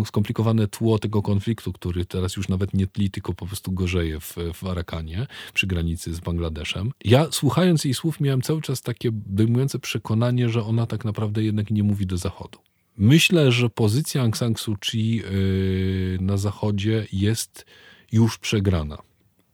[0.05, 4.37] skomplikowane tło tego konfliktu, który teraz już nawet nie tli, tylko po prostu gorzeje w,
[4.55, 6.93] w Arakanie, przy granicy z Bangladeszem.
[7.05, 11.71] Ja słuchając jej słów miałem cały czas takie dojmujące przekonanie, że ona tak naprawdę jednak
[11.71, 12.59] nie mówi do Zachodu.
[12.97, 17.67] Myślę, że pozycja Aung San Suu Kyi y, na Zachodzie jest
[18.13, 18.99] już przegrana.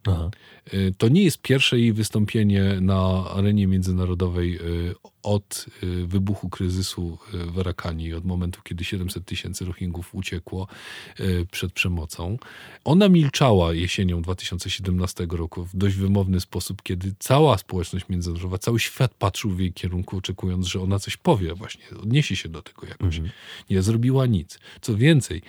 [0.07, 0.30] Aha.
[0.74, 7.18] Y, to nie jest pierwsze jej wystąpienie na arenie międzynarodowej y, od y, wybuchu kryzysu
[7.32, 10.66] w Arakani, od momentu, kiedy 700 tysięcy Rohingów uciekło
[11.51, 12.38] przed przemocą.
[12.84, 19.14] Ona milczała jesienią 2017 roku w dość wymowny sposób, kiedy cała społeczność międzynarodowa, cały świat
[19.14, 23.16] patrzył w jej kierunku, oczekując, że ona coś powie właśnie, odniesie się do tego jakoś.
[23.16, 23.30] Mhm.
[23.70, 24.59] Nie zrobiła nic.
[24.80, 25.42] Co więcej,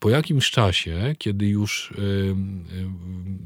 [0.00, 1.94] po jakimś czasie, kiedy już y,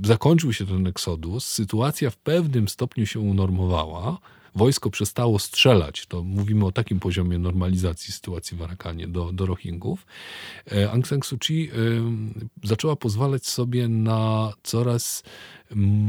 [0.03, 4.19] y, zakończył się ten eksodus, sytuacja w pewnym stopniu się unormowała.
[4.55, 10.07] Wojsko przestało strzelać, to mówimy o takim poziomie normalizacji sytuacji w Arakanie do, do Rohingów.
[10.73, 11.71] E, Aung San Suu Kyi
[12.65, 15.23] zaczęła pozwalać sobie na coraz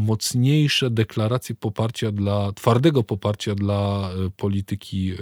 [0.05, 5.15] mocniejsze deklaracje poparcia dla, twardego poparcia dla e, polityki e,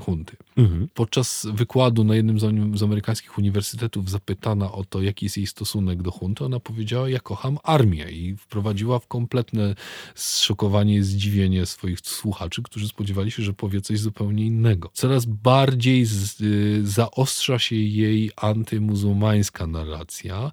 [0.00, 0.36] hunty.
[0.56, 0.88] Mhm.
[0.94, 2.38] Podczas wykładu na jednym
[2.76, 7.20] z, amerykańskich uniwersytetów zapytana o to, jaki jest jej stosunek do hunty, ona powiedziała, ja
[7.20, 9.74] kocham armię i wprowadziła w kompletne
[10.14, 14.90] zszokowanie i zdziwienie swoich słuchaczy, którzy spodziewali się, że powie coś zupełnie innego.
[14.92, 20.52] Coraz bardziej z, y, zaostrza się jej antymuzułmańska narracja.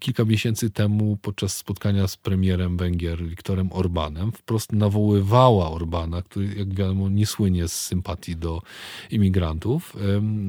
[0.00, 6.74] Kilka miesięcy temu podczas spotkania z premierem Węgier Viktorem Orbanem wprost nawoływała Orbana, który jak
[6.74, 8.62] wiadomo nie słynie z sympatii do
[9.10, 9.96] imigrantów,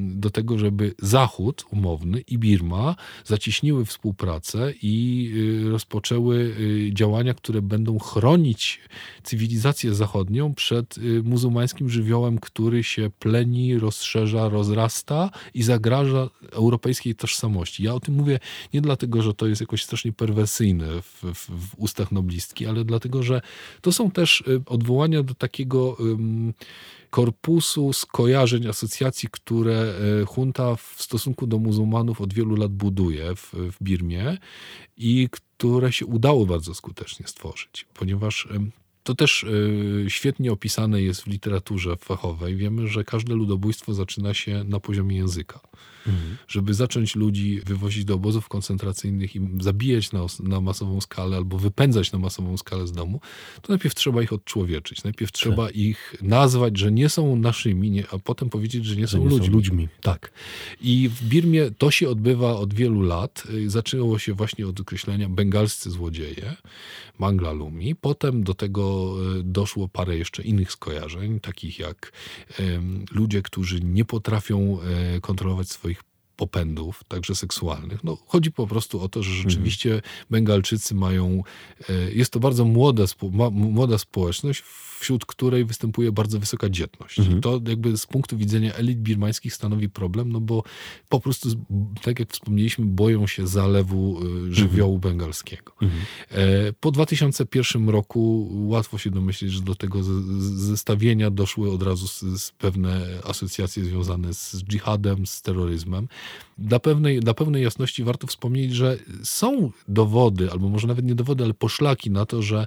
[0.08, 5.30] do tego, żeby Zachód umowny i Birma zacieśniły współpracę i
[5.66, 8.80] y, rozpoczęły y, działania, które będą chronić
[9.22, 17.82] cywilizację zachodnią przed y, muzułmańskim żywiołem, który się pleni, rozszerza, rozrasta i zagraża europejskiej tożsamości.
[17.84, 18.38] Ja o tym mówię
[18.74, 23.22] nie dlatego, że to jest jakoś strasznie perwersyjne w, w, w ustach noblistki, ale dlatego,
[23.22, 23.40] że
[23.80, 25.96] to są też y, odwołania do takiego
[27.14, 33.52] korpusu skojarzeń, asocjacji, które y, junta w stosunku do muzułmanów od wielu lat buduje w,
[33.52, 34.38] w Birmie
[34.96, 38.48] i które się udało bardzo skutecznie stworzyć, ponieważ
[39.04, 42.56] to też y, świetnie opisane jest w literaturze fachowej.
[42.56, 45.60] Wiemy, że każde ludobójstwo zaczyna się na poziomie języka.
[46.06, 46.36] Mhm.
[46.48, 52.12] Żeby zacząć ludzi wywozić do obozów koncentracyjnych i zabijać na, na, masową skalę albo wypędzać
[52.12, 53.20] na masową skalę z domu,
[53.62, 55.04] to najpierw trzeba ich odczłowieczyć.
[55.04, 55.40] Najpierw tak.
[55.40, 59.18] trzeba ich nazwać, że nie są naszymi, nie, a potem powiedzieć, że nie, że są,
[59.18, 59.46] nie ludźmi.
[59.46, 59.88] są ludźmi.
[60.00, 60.32] Tak.
[60.80, 63.42] I w Birmie to się odbywa od wielu lat.
[63.54, 66.56] Y, zaczęło się właśnie od określenia bengalscy złodzieje,
[67.18, 67.94] Manglalumi.
[67.94, 68.93] Potem do tego
[69.40, 72.12] y, doszło parę jeszcze innych skojarzeń, takich jak
[73.10, 74.80] ludzie, którzy nie potrafią um,
[75.20, 76.02] kontrolować swoich
[76.36, 78.04] popędów, także seksualnych.
[78.04, 80.12] No, chodzi po prostu o to, że rzeczywiście mhm.
[80.30, 81.42] Bengalczycy mają,
[81.88, 83.04] e, jest to bardzo młoda,
[83.50, 84.62] młoda społeczność,
[85.04, 87.18] wśród której występuje bardzo wysoka dzietność.
[87.18, 87.40] Mhm.
[87.40, 90.62] To jakby z punktu widzenia elit birmańskich stanowi problem, no bo
[91.08, 91.48] po prostu,
[92.02, 95.12] tak jak wspomnieliśmy, boją się zalewu e, żywiołu mhm.
[95.12, 95.72] bengalskiego.
[95.82, 96.02] Mhm.
[96.30, 100.02] E, po 2001 roku łatwo się domyślić, że do tego
[100.40, 102.06] zestawienia doszły od razu
[102.58, 106.08] pewne asocjacje związane z dżihadem, z terroryzmem.
[106.58, 111.44] Dla pewnej, dla pewnej jasności warto wspomnieć, że są dowody, albo może nawet nie dowody,
[111.44, 112.66] ale poszlaki na to, że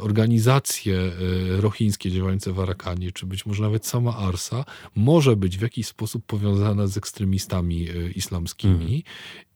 [0.00, 4.64] organizacje e, rochińskie działające w Arakanie, czy być może nawet sama Arsa,
[4.96, 9.02] może być w jakiś sposób powiązana z ekstremistami e, islamskimi mhm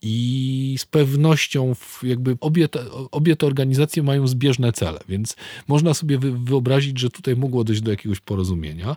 [0.02, 5.36] i z pewnością jakby obie te, obie te organizacje mają zbieżne cele, więc
[5.68, 8.96] można sobie wyobrazić, że tutaj mogło dojść do jakiegoś porozumienia.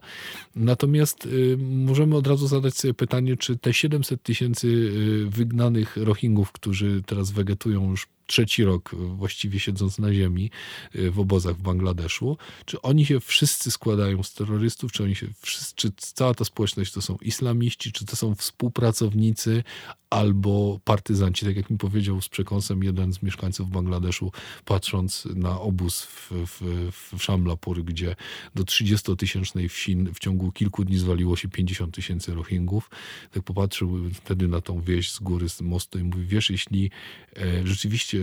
[0.56, 6.52] Natomiast y, możemy od razu zadać sobie pytanie, czy te 700 tysięcy y, wygnanych Rohingów,
[6.52, 10.52] którzy teraz wegetują już trzeci rok właściwie siedząc na ziemi
[10.96, 15.28] y, w obozach w Bangladeszu, czy oni się wszyscy składają z terrorystów, czy oni się
[15.42, 19.64] wszyscy, czy cała ta społeczność to są islamiści, czy to są współpracownicy
[20.12, 24.32] albo partyzanci, tak jak mi powiedział z przekąsem jeden z mieszkańców Bangladeszu,
[24.66, 28.16] patrząc na obóz w, w, w Szamlapur, gdzie
[28.56, 32.90] do 30-tysięcznej wsi w ciągu kilku dni zwaliło się 50 tysięcy Rohingów.
[33.32, 36.92] Tak popatrzył wtedy na tą wieś z góry, z mostu i mówi, wiesz, jeśli
[37.36, 37.64] e,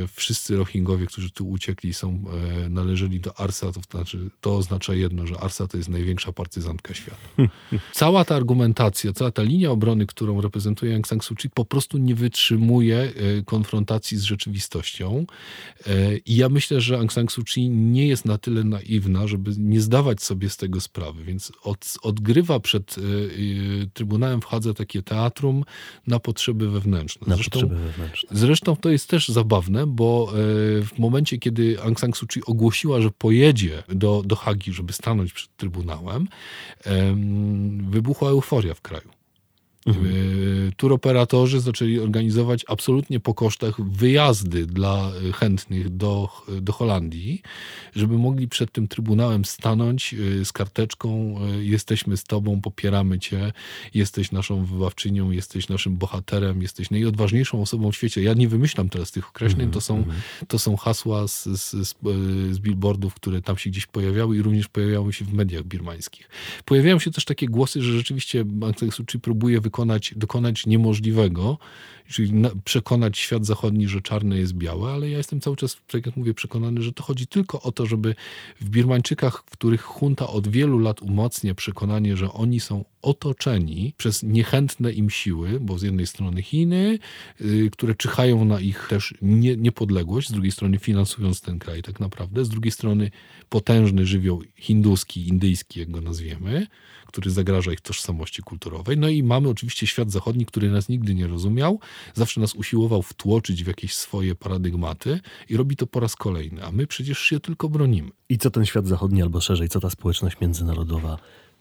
[0.06, 2.24] wszyscy Rohingowie, którzy tu uciekli, są,
[2.64, 6.94] e, należeli do Arsa, to, znaczy, to oznacza jedno, że Arsa to jest największa partyzantka
[6.94, 7.28] świata.
[7.92, 11.98] cała ta argumentacja, cała ta linia obrony, którą reprezentuje Aung San Suu Kyi, po prostu
[11.98, 15.26] nie wytrzymuje e, konfrontacji z rzeczywistością.
[15.86, 19.50] E, I ja myślę, że Aung San Suu Kyi nie jest na tyle naiwna, żeby
[19.58, 22.96] nie zdawać sobie z tego sprawy, więc od, odgrywa przed
[23.94, 25.64] Trybunałem w Hadze takie teatrum
[26.06, 27.26] na potrzeby wewnętrzne.
[27.26, 28.28] Na zresztą, potrzeby wewnętrzne.
[28.32, 30.34] Zresztą to jest też zabawne, bo e,
[30.82, 35.32] w momencie, kiedy Aung San Suu Kyi ogłosiła, że pojedzie do, do Hagi, żeby stanąć
[35.32, 36.28] przed Trybunałem,
[37.90, 39.17] wybuchła euforia w kraju.
[39.88, 40.06] Mhm.
[40.68, 46.28] E, turoperatorzy zaczęli organizować absolutnie po kosztach wyjazdy dla chętnych do,
[46.60, 47.42] do Holandii,
[47.96, 53.52] żeby mogli przed tym trybunałem stanąć e, z karteczką e, jesteśmy z tobą, popieramy cię,
[53.94, 58.22] jesteś naszą wybawczynią, jesteś naszym bohaterem, jesteś najodważniejszą osobą w świecie.
[58.22, 60.20] Ja nie wymyślam teraz tych określeń, mhm, to są, mhm.
[60.48, 61.94] to są hasła z, z, z,
[62.50, 66.28] z billboardów, które tam się gdzieś pojawiały i również pojawiały się w mediach birmańskich.
[66.64, 70.66] Pojawiają się też takie głosy, że rzeczywiście Aung San Suu Kyi próbuje wykonać dokonać, dokonać
[70.66, 71.58] niemożliwego,
[72.08, 76.06] czyli na, przekonać świat zachodni, że czarne jest białe, ale ja jestem cały czas, tak
[76.06, 78.14] jak mówię, przekonany, że to chodzi tylko o to, żeby
[78.60, 84.22] w Birmańczykach, w których junta od wielu lat umacnia przekonanie, że oni są otoczeni przez
[84.22, 86.98] niechętne im siły, bo z jednej strony Chiny,
[87.40, 92.00] y, które czyhają na ich też nie, niepodległość, z drugiej strony finansując ten kraj tak
[92.00, 93.10] naprawdę, z drugiej strony
[93.48, 96.66] potężny żywioł hinduski, indyjski, jak go nazwiemy,
[97.06, 98.98] który zagraża ich tożsamości kulturowej.
[98.98, 101.80] No i mamy oczywiście świat zachodni, który nas nigdy nie rozumiał,
[102.14, 106.72] zawsze nas usiłował wtłoczyć w jakieś swoje paradygmaty i robi to po raz kolejny, a
[106.72, 108.10] my przecież się tylko bronimy.
[108.28, 111.18] I co ten świat zachodni, albo szerzej, co ta społeczność międzynarodowa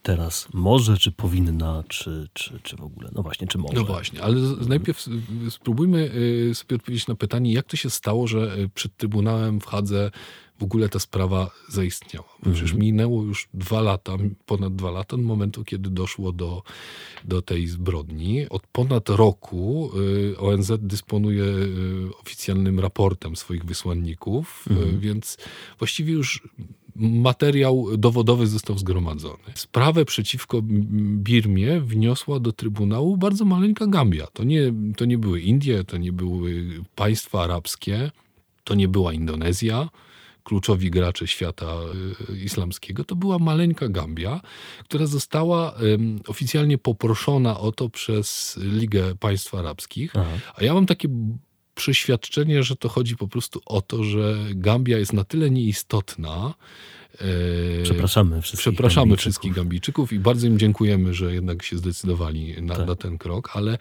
[0.08, 3.10] teraz może, czy powinna, czy, czy, czy w ogóle?
[3.16, 3.74] No właśnie, czy może?
[3.74, 4.36] No właśnie, ale
[4.68, 5.05] najpierw
[5.49, 6.12] spróbujmy
[6.51, 10.12] y, sobie odpowiedzieć na pytanie, jak to się stało, że y, przed Trybunałem w Hadze
[10.60, 12.28] w ogóle ta sprawa zaistniała.
[12.41, 12.80] Przecież mhm.
[12.80, 14.14] minęło już dwa lata,
[14.45, 16.64] ponad dwa lata od momentu, kiedy doszło do,
[17.24, 18.49] do tej zbrodni.
[18.49, 19.91] Od ponad roku
[20.34, 21.45] y, ONZ dysponuje
[22.22, 24.99] oficjalnym raportem swoich wysłanników, mhm.
[24.99, 25.38] więc
[25.80, 26.41] właściwie już
[27.00, 29.43] materiał dowodowy został zgromadzony.
[29.56, 34.28] Sprawę przeciwko Birmie wniosła do Trybunału bardzo maleńka Gambia.
[34.34, 38.12] To nie, to nie były Indie, to nie były państwa arabskie,
[38.64, 39.89] to nie była Indonezja,
[40.43, 41.76] kluczowi gracze świata
[42.30, 44.41] y, islamskiego, to była maleńka Gambia,
[44.84, 45.76] która została
[46.28, 50.12] oficjalnie poproszona o to przez Ligę Państw Arabskich.
[50.16, 50.30] Aha.
[50.56, 51.08] A ja mam takie
[51.78, 56.54] przeświadczenie, że to chodzi po prostu o to, że Gambia jest na tyle nieistotna,
[57.84, 59.22] Przepraszamy wszystkich Przepraszamy Gambijczyków.
[59.22, 62.88] wszystkich Gambijczyków i bardzo im dziękujemy, że jednak się zdecydowali na, tak.
[62.88, 63.78] na, ten krok, ale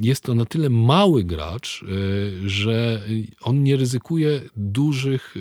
[0.00, 3.02] jest to na tyle mały gracz, e, że
[3.40, 5.40] on nie ryzykuje dużych, e,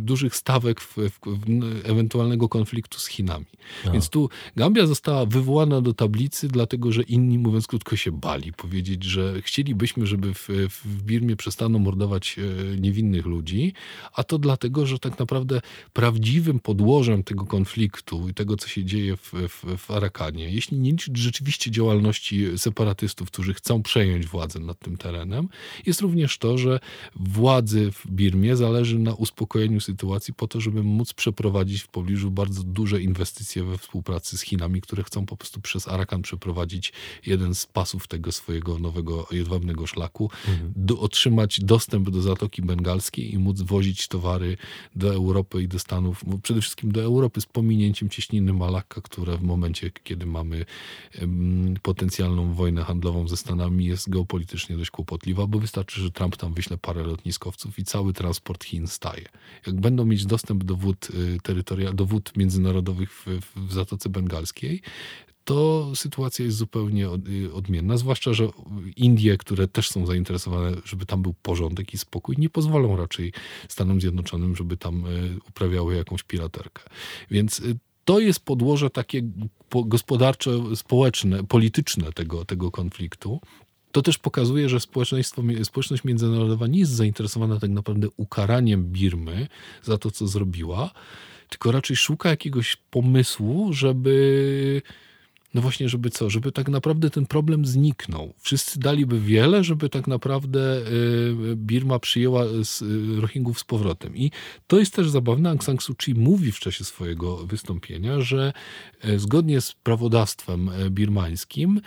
[0.00, 3.46] dużych stawek w, w, w ewentualnego konfliktu z Chinami.
[3.84, 3.92] No.
[3.92, 9.04] Więc tu Gambia została wywołana do tablicy, dlatego że inni, mówiąc krótko, się bali powiedzieć,
[9.04, 13.72] że chcielibyśmy, żeby w, w Birmie przestano mordować e, niewinnych ludzi,
[14.12, 15.60] a to dlatego, że tak naprawdę
[15.92, 20.90] prawdziwym podłożem tego konfliktu i tego, co się dzieje w, w, w Arakanie, jeśli nie
[20.90, 25.48] liczyć rzeczywiście działalności separatystów, którzy chcą przejąć władzę nad tym terenem,
[25.86, 26.80] jest również to, że
[27.16, 32.62] władzy w Birmie zależy na uspokojeniu sytuacji po to, żeby móc przeprowadzić w pobliżu bardzo
[32.62, 36.92] duże inwestycje we współpracy z Chinami, które chcą po prostu przez Arakan przeprowadzić
[37.26, 40.72] jeden z pasów tego swojego nowego jedwabnego szlaku, mhm.
[40.76, 44.56] do, otrzymać dostęp do Zatoki Bengalskiej i móc wozić towary
[44.96, 49.42] do Europy i do Stanów, przede wszystkim do Europy z pominięciem cieśniny Malakka, która w
[49.42, 50.64] momencie, kiedy mamy
[51.82, 56.78] potencjalną wojnę handlową ze Stanami jest geopolitycznie dość kłopotliwa, bo wystarczy, że Trump tam wyśle
[56.78, 59.28] parę lotniskowców i cały transport Chin staje.
[59.66, 63.26] Jak będą mieć dostęp do wód, y, terytoria, do wód międzynarodowych w,
[63.56, 64.82] w Zatoce Bengalskiej,
[65.46, 67.08] to sytuacja jest zupełnie
[67.54, 67.96] odmienna.
[67.96, 68.48] Zwłaszcza, że
[68.96, 73.32] Indie, które też są zainteresowane, żeby tam był porządek i spokój, nie pozwolą raczej
[73.68, 75.08] Stanom Zjednoczonym, żeby tam e,
[75.48, 76.82] uprawiały jakąś piraterkę.
[77.30, 77.62] Więc e,
[78.04, 79.22] to jest podłoże takie
[79.70, 83.40] gospodarcze, społeczne, polityczne tego, tego konfliktu.
[83.92, 89.46] To też pokazuje, że społeczeństwo, społeczność międzynarodowa nie jest zainteresowana tak naprawdę ukaraniem Birmy
[89.82, 90.90] za to, co zrobiła,
[91.48, 94.82] tylko raczej szuka jakiegoś pomysłu, żeby.
[95.54, 96.30] No właśnie, żeby co?
[96.30, 98.34] Żeby tak naprawdę ten problem zniknął.
[98.38, 104.16] Wszyscy daliby wiele, żeby tak naprawdę y, Birma przyjęła y, Rohingów z powrotem.
[104.16, 104.30] I
[104.66, 105.48] to jest też zabawne.
[105.48, 108.52] Aung San Suu Kyi mówi w czasie swojego wystąpienia, że
[109.04, 111.80] y, zgodnie z prawodawstwem birmańskim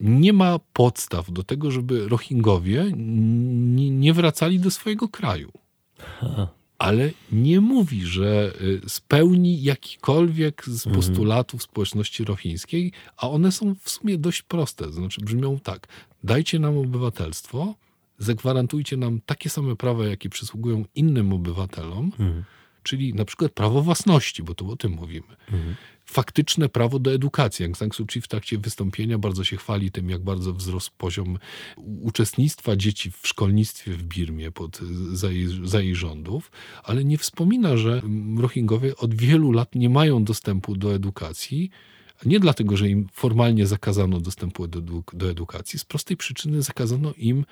[0.00, 2.92] nie ma podstaw do tego, żeby Rohingowie
[3.90, 5.52] nie wracali do swojego kraju.
[6.22, 10.96] Aha ale nie mówi, że y, spełni jakikolwiek z mhm.
[10.96, 14.92] postulatów społeczności rochińskiej, a one są w sumie dość proste.
[14.92, 15.88] Znaczy brzmią tak:
[16.24, 17.74] dajcie nam obywatelstwo,
[18.18, 22.44] zagwarantujcie nam takie same prawa, jakie przysługują innym obywatelom, mhm.
[22.82, 25.36] Czyli na przykład prawo własności, bo tu o tym mówimy.
[25.52, 25.74] Mhm
[26.08, 27.64] faktyczne prawo do edukacji.
[27.64, 31.38] Aung San Suu Kyi w trakcie wystąpienia bardzo się chwali tym, jak bardzo wzrósł poziom
[32.02, 34.80] uczestnictwa dzieci w szkolnictwie w Birmie pod,
[35.12, 36.50] za, jej, za jej rządów,
[36.84, 38.02] ale nie wspomina, że
[38.38, 41.70] Rohingowie od wielu lat nie mają dostępu do edukacji,
[42.26, 44.80] nie dlatego, że im formalnie zakazano dostępu do,
[45.12, 47.44] do edukacji, z prostej przyczyny zakazano im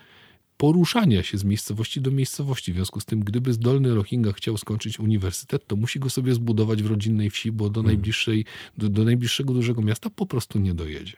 [0.57, 2.72] poruszania się z miejscowości do miejscowości.
[2.72, 6.82] W związku z tym, gdyby zdolny Rohingya chciał skończyć uniwersytet, to musi go sobie zbudować
[6.82, 7.86] w rodzinnej wsi, bo do, hmm.
[7.86, 8.44] najbliższej,
[8.78, 11.16] do, do najbliższego dużego miasta po prostu nie dojedzie.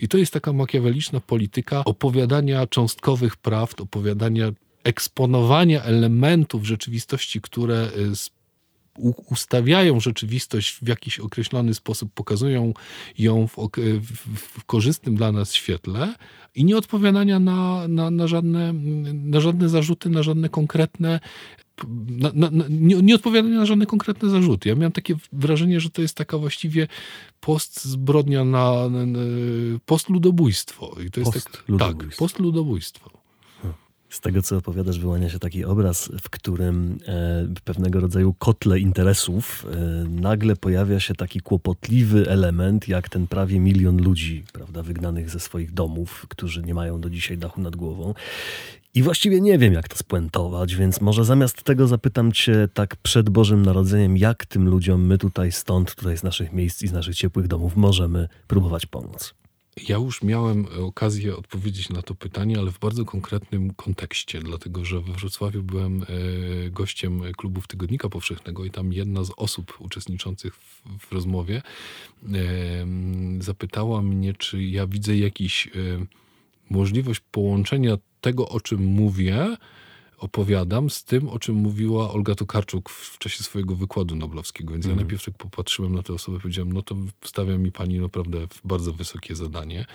[0.00, 4.52] I to jest taka makiaweliczna polityka opowiadania cząstkowych prawd, opowiadania
[4.84, 8.30] eksponowania elementów rzeczywistości, które z
[9.26, 12.72] ustawiają rzeczywistość w jakiś określony sposób, pokazują
[13.18, 13.56] ją w,
[14.34, 16.14] w, korzystnym dla nas świetle
[16.54, 18.72] i nie odpowiadania na, na, na, żadne,
[19.12, 21.20] na żadne zarzuty, na żadne konkretne
[22.08, 24.68] na, na, na, nie, nie odpowiadanie na żadne konkretne zarzuty.
[24.68, 26.88] Ja miałem takie wrażenie, że to jest taka właściwie
[27.40, 29.18] post zbrodnia na, na, na
[29.86, 30.96] postludobójstwo.
[31.06, 31.32] I to jest
[32.18, 33.19] Post tak, ludobójstwo.
[34.10, 39.66] Z tego, co opowiadasz, wyłania się taki obraz, w którym e, pewnego rodzaju kotle interesów
[39.72, 45.40] e, nagle pojawia się taki kłopotliwy element, jak ten prawie milion ludzi, prawda, wygnanych ze
[45.40, 48.14] swoich domów, którzy nie mają do dzisiaj dachu nad głową.
[48.94, 53.30] I właściwie nie wiem, jak to spuentować, więc może zamiast tego zapytam cię tak przed
[53.30, 57.16] Bożym Narodzeniem, jak tym ludziom my tutaj stąd, tutaj z naszych miejsc i z naszych
[57.16, 59.39] ciepłych domów możemy próbować pomóc.
[59.88, 65.00] Ja już miałem okazję odpowiedzieć na to pytanie, ale w bardzo konkretnym kontekście, dlatego że
[65.00, 66.06] we Wrocławiu byłem e,
[66.70, 71.62] gościem klubów Tygodnika Powszechnego i tam jedna z osób uczestniczących w, w rozmowie
[72.32, 72.32] e,
[73.38, 75.70] zapytała mnie, czy ja widzę jakiś e,
[76.70, 79.56] możliwość połączenia tego, o czym mówię,
[80.20, 84.72] opowiadam z tym, o czym mówiła Olga Tokarczuk w czasie swojego wykładu noblowskiego.
[84.72, 88.00] Więc ja najpierw tak popatrzyłem na tę osobę i powiedziałem, no to stawia mi pani
[88.00, 89.86] naprawdę w bardzo wysokie zadanie.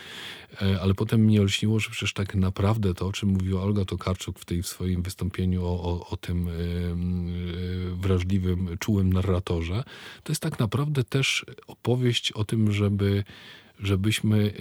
[0.62, 4.40] E, Ale potem mnie olśniło, że przecież tak naprawdę to, o czym mówiła Olga Tokarczuk
[4.40, 6.52] w tej w swoim wystąpieniu o, o, o tym e,
[7.96, 9.84] wrażliwym, czułym narratorze,
[10.24, 13.24] to jest tak naprawdę też opowieść o tym, żeby
[13.80, 14.54] żebyśmy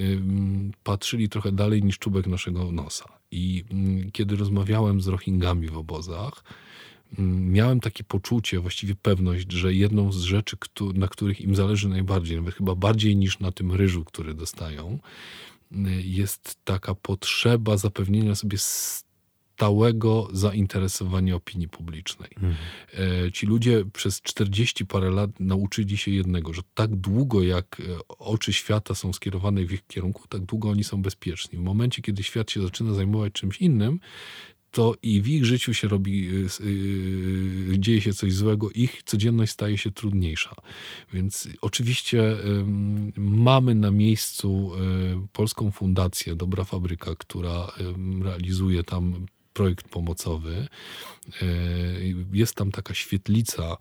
[0.85, 3.05] patrzyli trochę dalej niż czubek naszego nosa.
[3.35, 6.45] I ym, kiedy rozmawiałem z Rohingami w obozach,
[7.19, 10.57] ym, miałem takie poczucie, właściwie pewność, że jedną z rzeczy,
[10.95, 14.99] na których im zależy najbardziej, nawet chyba bardziej niż na tym ryżu, który dostają,
[15.73, 18.59] y, jest taka potrzeba zapewnienia sobie
[19.59, 22.31] stałego zainteresowania opinii publicznej.
[23.27, 27.99] E, Ci ludzie przez 40 parę lat nauczyli się jednego, że tak długo jak e,
[28.19, 31.59] oczy świata są skierowane w ich kierunku, tak długo oni są bezpieczni.
[31.59, 34.01] W momencie, kiedy świat się zaczyna zajmować czymś innym,
[34.71, 39.03] to i w ich życiu się robi, y, s- y, dzieje się coś złego, ich
[39.03, 40.55] codzienność staje się trudniejsza.
[41.13, 47.73] Więc oczywiście ym, mamy na miejscu y, Polską Fundację Dobra Fabryka, która
[48.23, 50.69] realizuje tam projekt pomocowy.
[51.43, 53.77] Y, Jest tam taka świetlica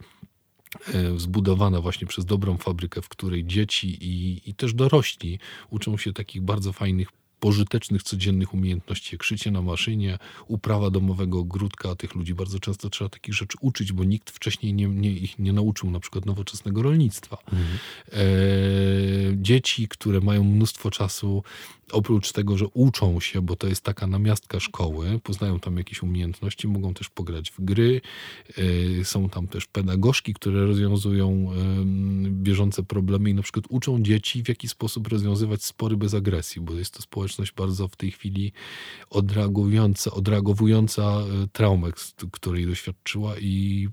[0.93, 6.13] e, zbudowana właśnie przez dobrą fabrykę, w której dzieci i, i też dorośli uczą się
[6.13, 7.07] takich bardzo fajnych,
[7.43, 11.95] pożytecznych, codziennych umiejętności, jak szycie na maszynie, uprawa domowego ogródka.
[11.95, 15.53] Tych ludzi bardzo często trzeba takich rzeczy uczyć, bo nikt wcześniej nie, nie, ich nie
[15.53, 17.37] nauczył na przykład nowoczesnego rolnictwa.
[18.11, 18.17] E,
[19.35, 21.43] dzieci, które mają mnóstwo czasu,
[21.93, 26.67] oprócz tego, że uczą się, bo to jest taka namiastka szkoły, poznają tam jakieś umiejętności,
[26.67, 28.01] mogą też pograć w gry.
[28.99, 31.49] E, Są tam też pedagogzki, które rozwiązują
[32.29, 36.73] bieżące problemy i na przykład uczą dzieci, w jaki sposób rozwiązywać spory bez agresji, bo
[36.73, 38.51] jest to społeczność bardzo w tej chwili
[39.09, 41.91] odreagująca, odreagowująca e, traumę,
[42.31, 43.87] której doświadczyła i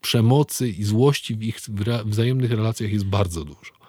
[0.00, 1.60] przemocy i złości w ich
[2.04, 3.79] wzajemnych relacjach jest bardzo dużo.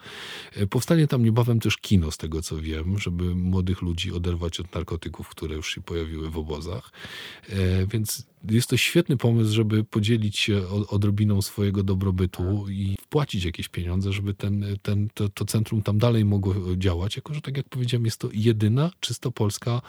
[0.56, 4.76] E, Powstanie tam niebawem też kino, z tego co wiem, żeby młodych ludzi oderwać od
[4.76, 6.92] narkotyków, które już się pojawiły w obozach.
[7.50, 13.70] E, Więc jest to świetny pomysł, żeby podzielić się odrobiną swojego dobrobytu i wpłacić jakieś
[13.70, 17.70] pieniądze, żeby ten, ten, to, to centrum tam dalej mogło działać, jako że tak jak
[17.70, 19.82] powiedziałem, jest to jedyna czysto polska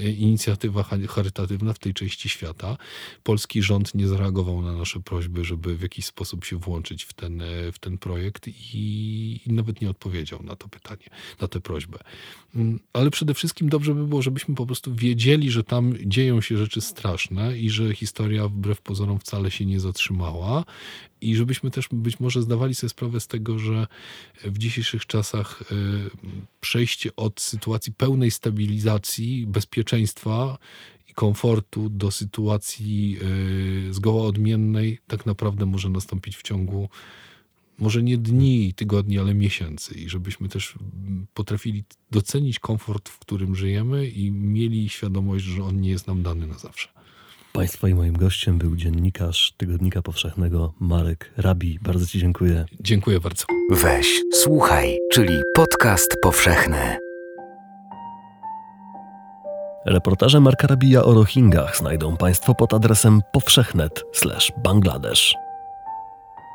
[0.00, 2.76] e, inicjatywa cha- charytatywna w tej części świata.
[3.22, 7.42] Polski rząd nie zareagował na nasze prośby, żeby w jakiś sposób się włączyć w ten,
[7.42, 11.06] e, w ten projekt i, i nawet nie odpowiedział na to pytanie,
[11.40, 11.98] na tę prośbę.
[12.54, 16.56] Mm, Ale przede wszystkim dobrze by było, żebyśmy po prostu wiedzieli, że tam dzieją się
[16.58, 20.64] rzeczy straszne i że historia wbrew pozorom wcale się nie zatrzymała
[21.20, 23.86] i żebyśmy też być może zdawali sobie sprawę z tego, że
[24.44, 25.74] w dzisiejszych czasach e,
[26.60, 30.58] przejście od sytuacji pełnej stabilizacji, bezpieczeństwa
[31.08, 33.18] i komfortu do sytuacji
[33.90, 36.88] e, zgoła odmiennej tak naprawdę może nastąpić w ciągu
[37.78, 40.74] może nie dni tygodni, ale miesięcy i żebyśmy też
[41.34, 46.46] potrafili docenić komfort, w którym żyjemy i mieli świadomość, że on nie jest nam dany
[46.46, 46.88] na zawsze.
[47.56, 51.78] Państwa i moim gościem był dziennikarz Tygodnika Powszechnego Marek Rabi.
[51.82, 52.64] Bardzo Ci dziękuję.
[52.80, 53.44] Dziękuję bardzo.
[53.70, 56.96] Weź, słuchaj, czyli podcast powszechny.
[59.86, 65.34] Reportaże Marka Rabija o Rohingach znajdą Państwo pod adresem powszechnet/bangladesz.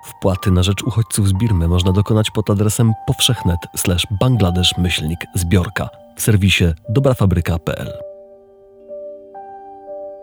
[0.06, 8.09] Wpłaty na rzecz uchodźców z Birmy można dokonać pod adresem powszechnet/bangladesz-zbiorka w serwisie dobrafabryka.pl.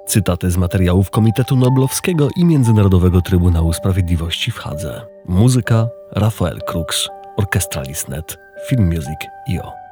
[0.07, 5.07] Cytaty z materiałów Komitetu Noblowskiego i Międzynarodowego Trybunału Sprawiedliwości w Hadze.
[5.25, 8.39] Muzyka Rafael Krux, Orkestra Lisnet,
[8.69, 9.86] Film Music IO.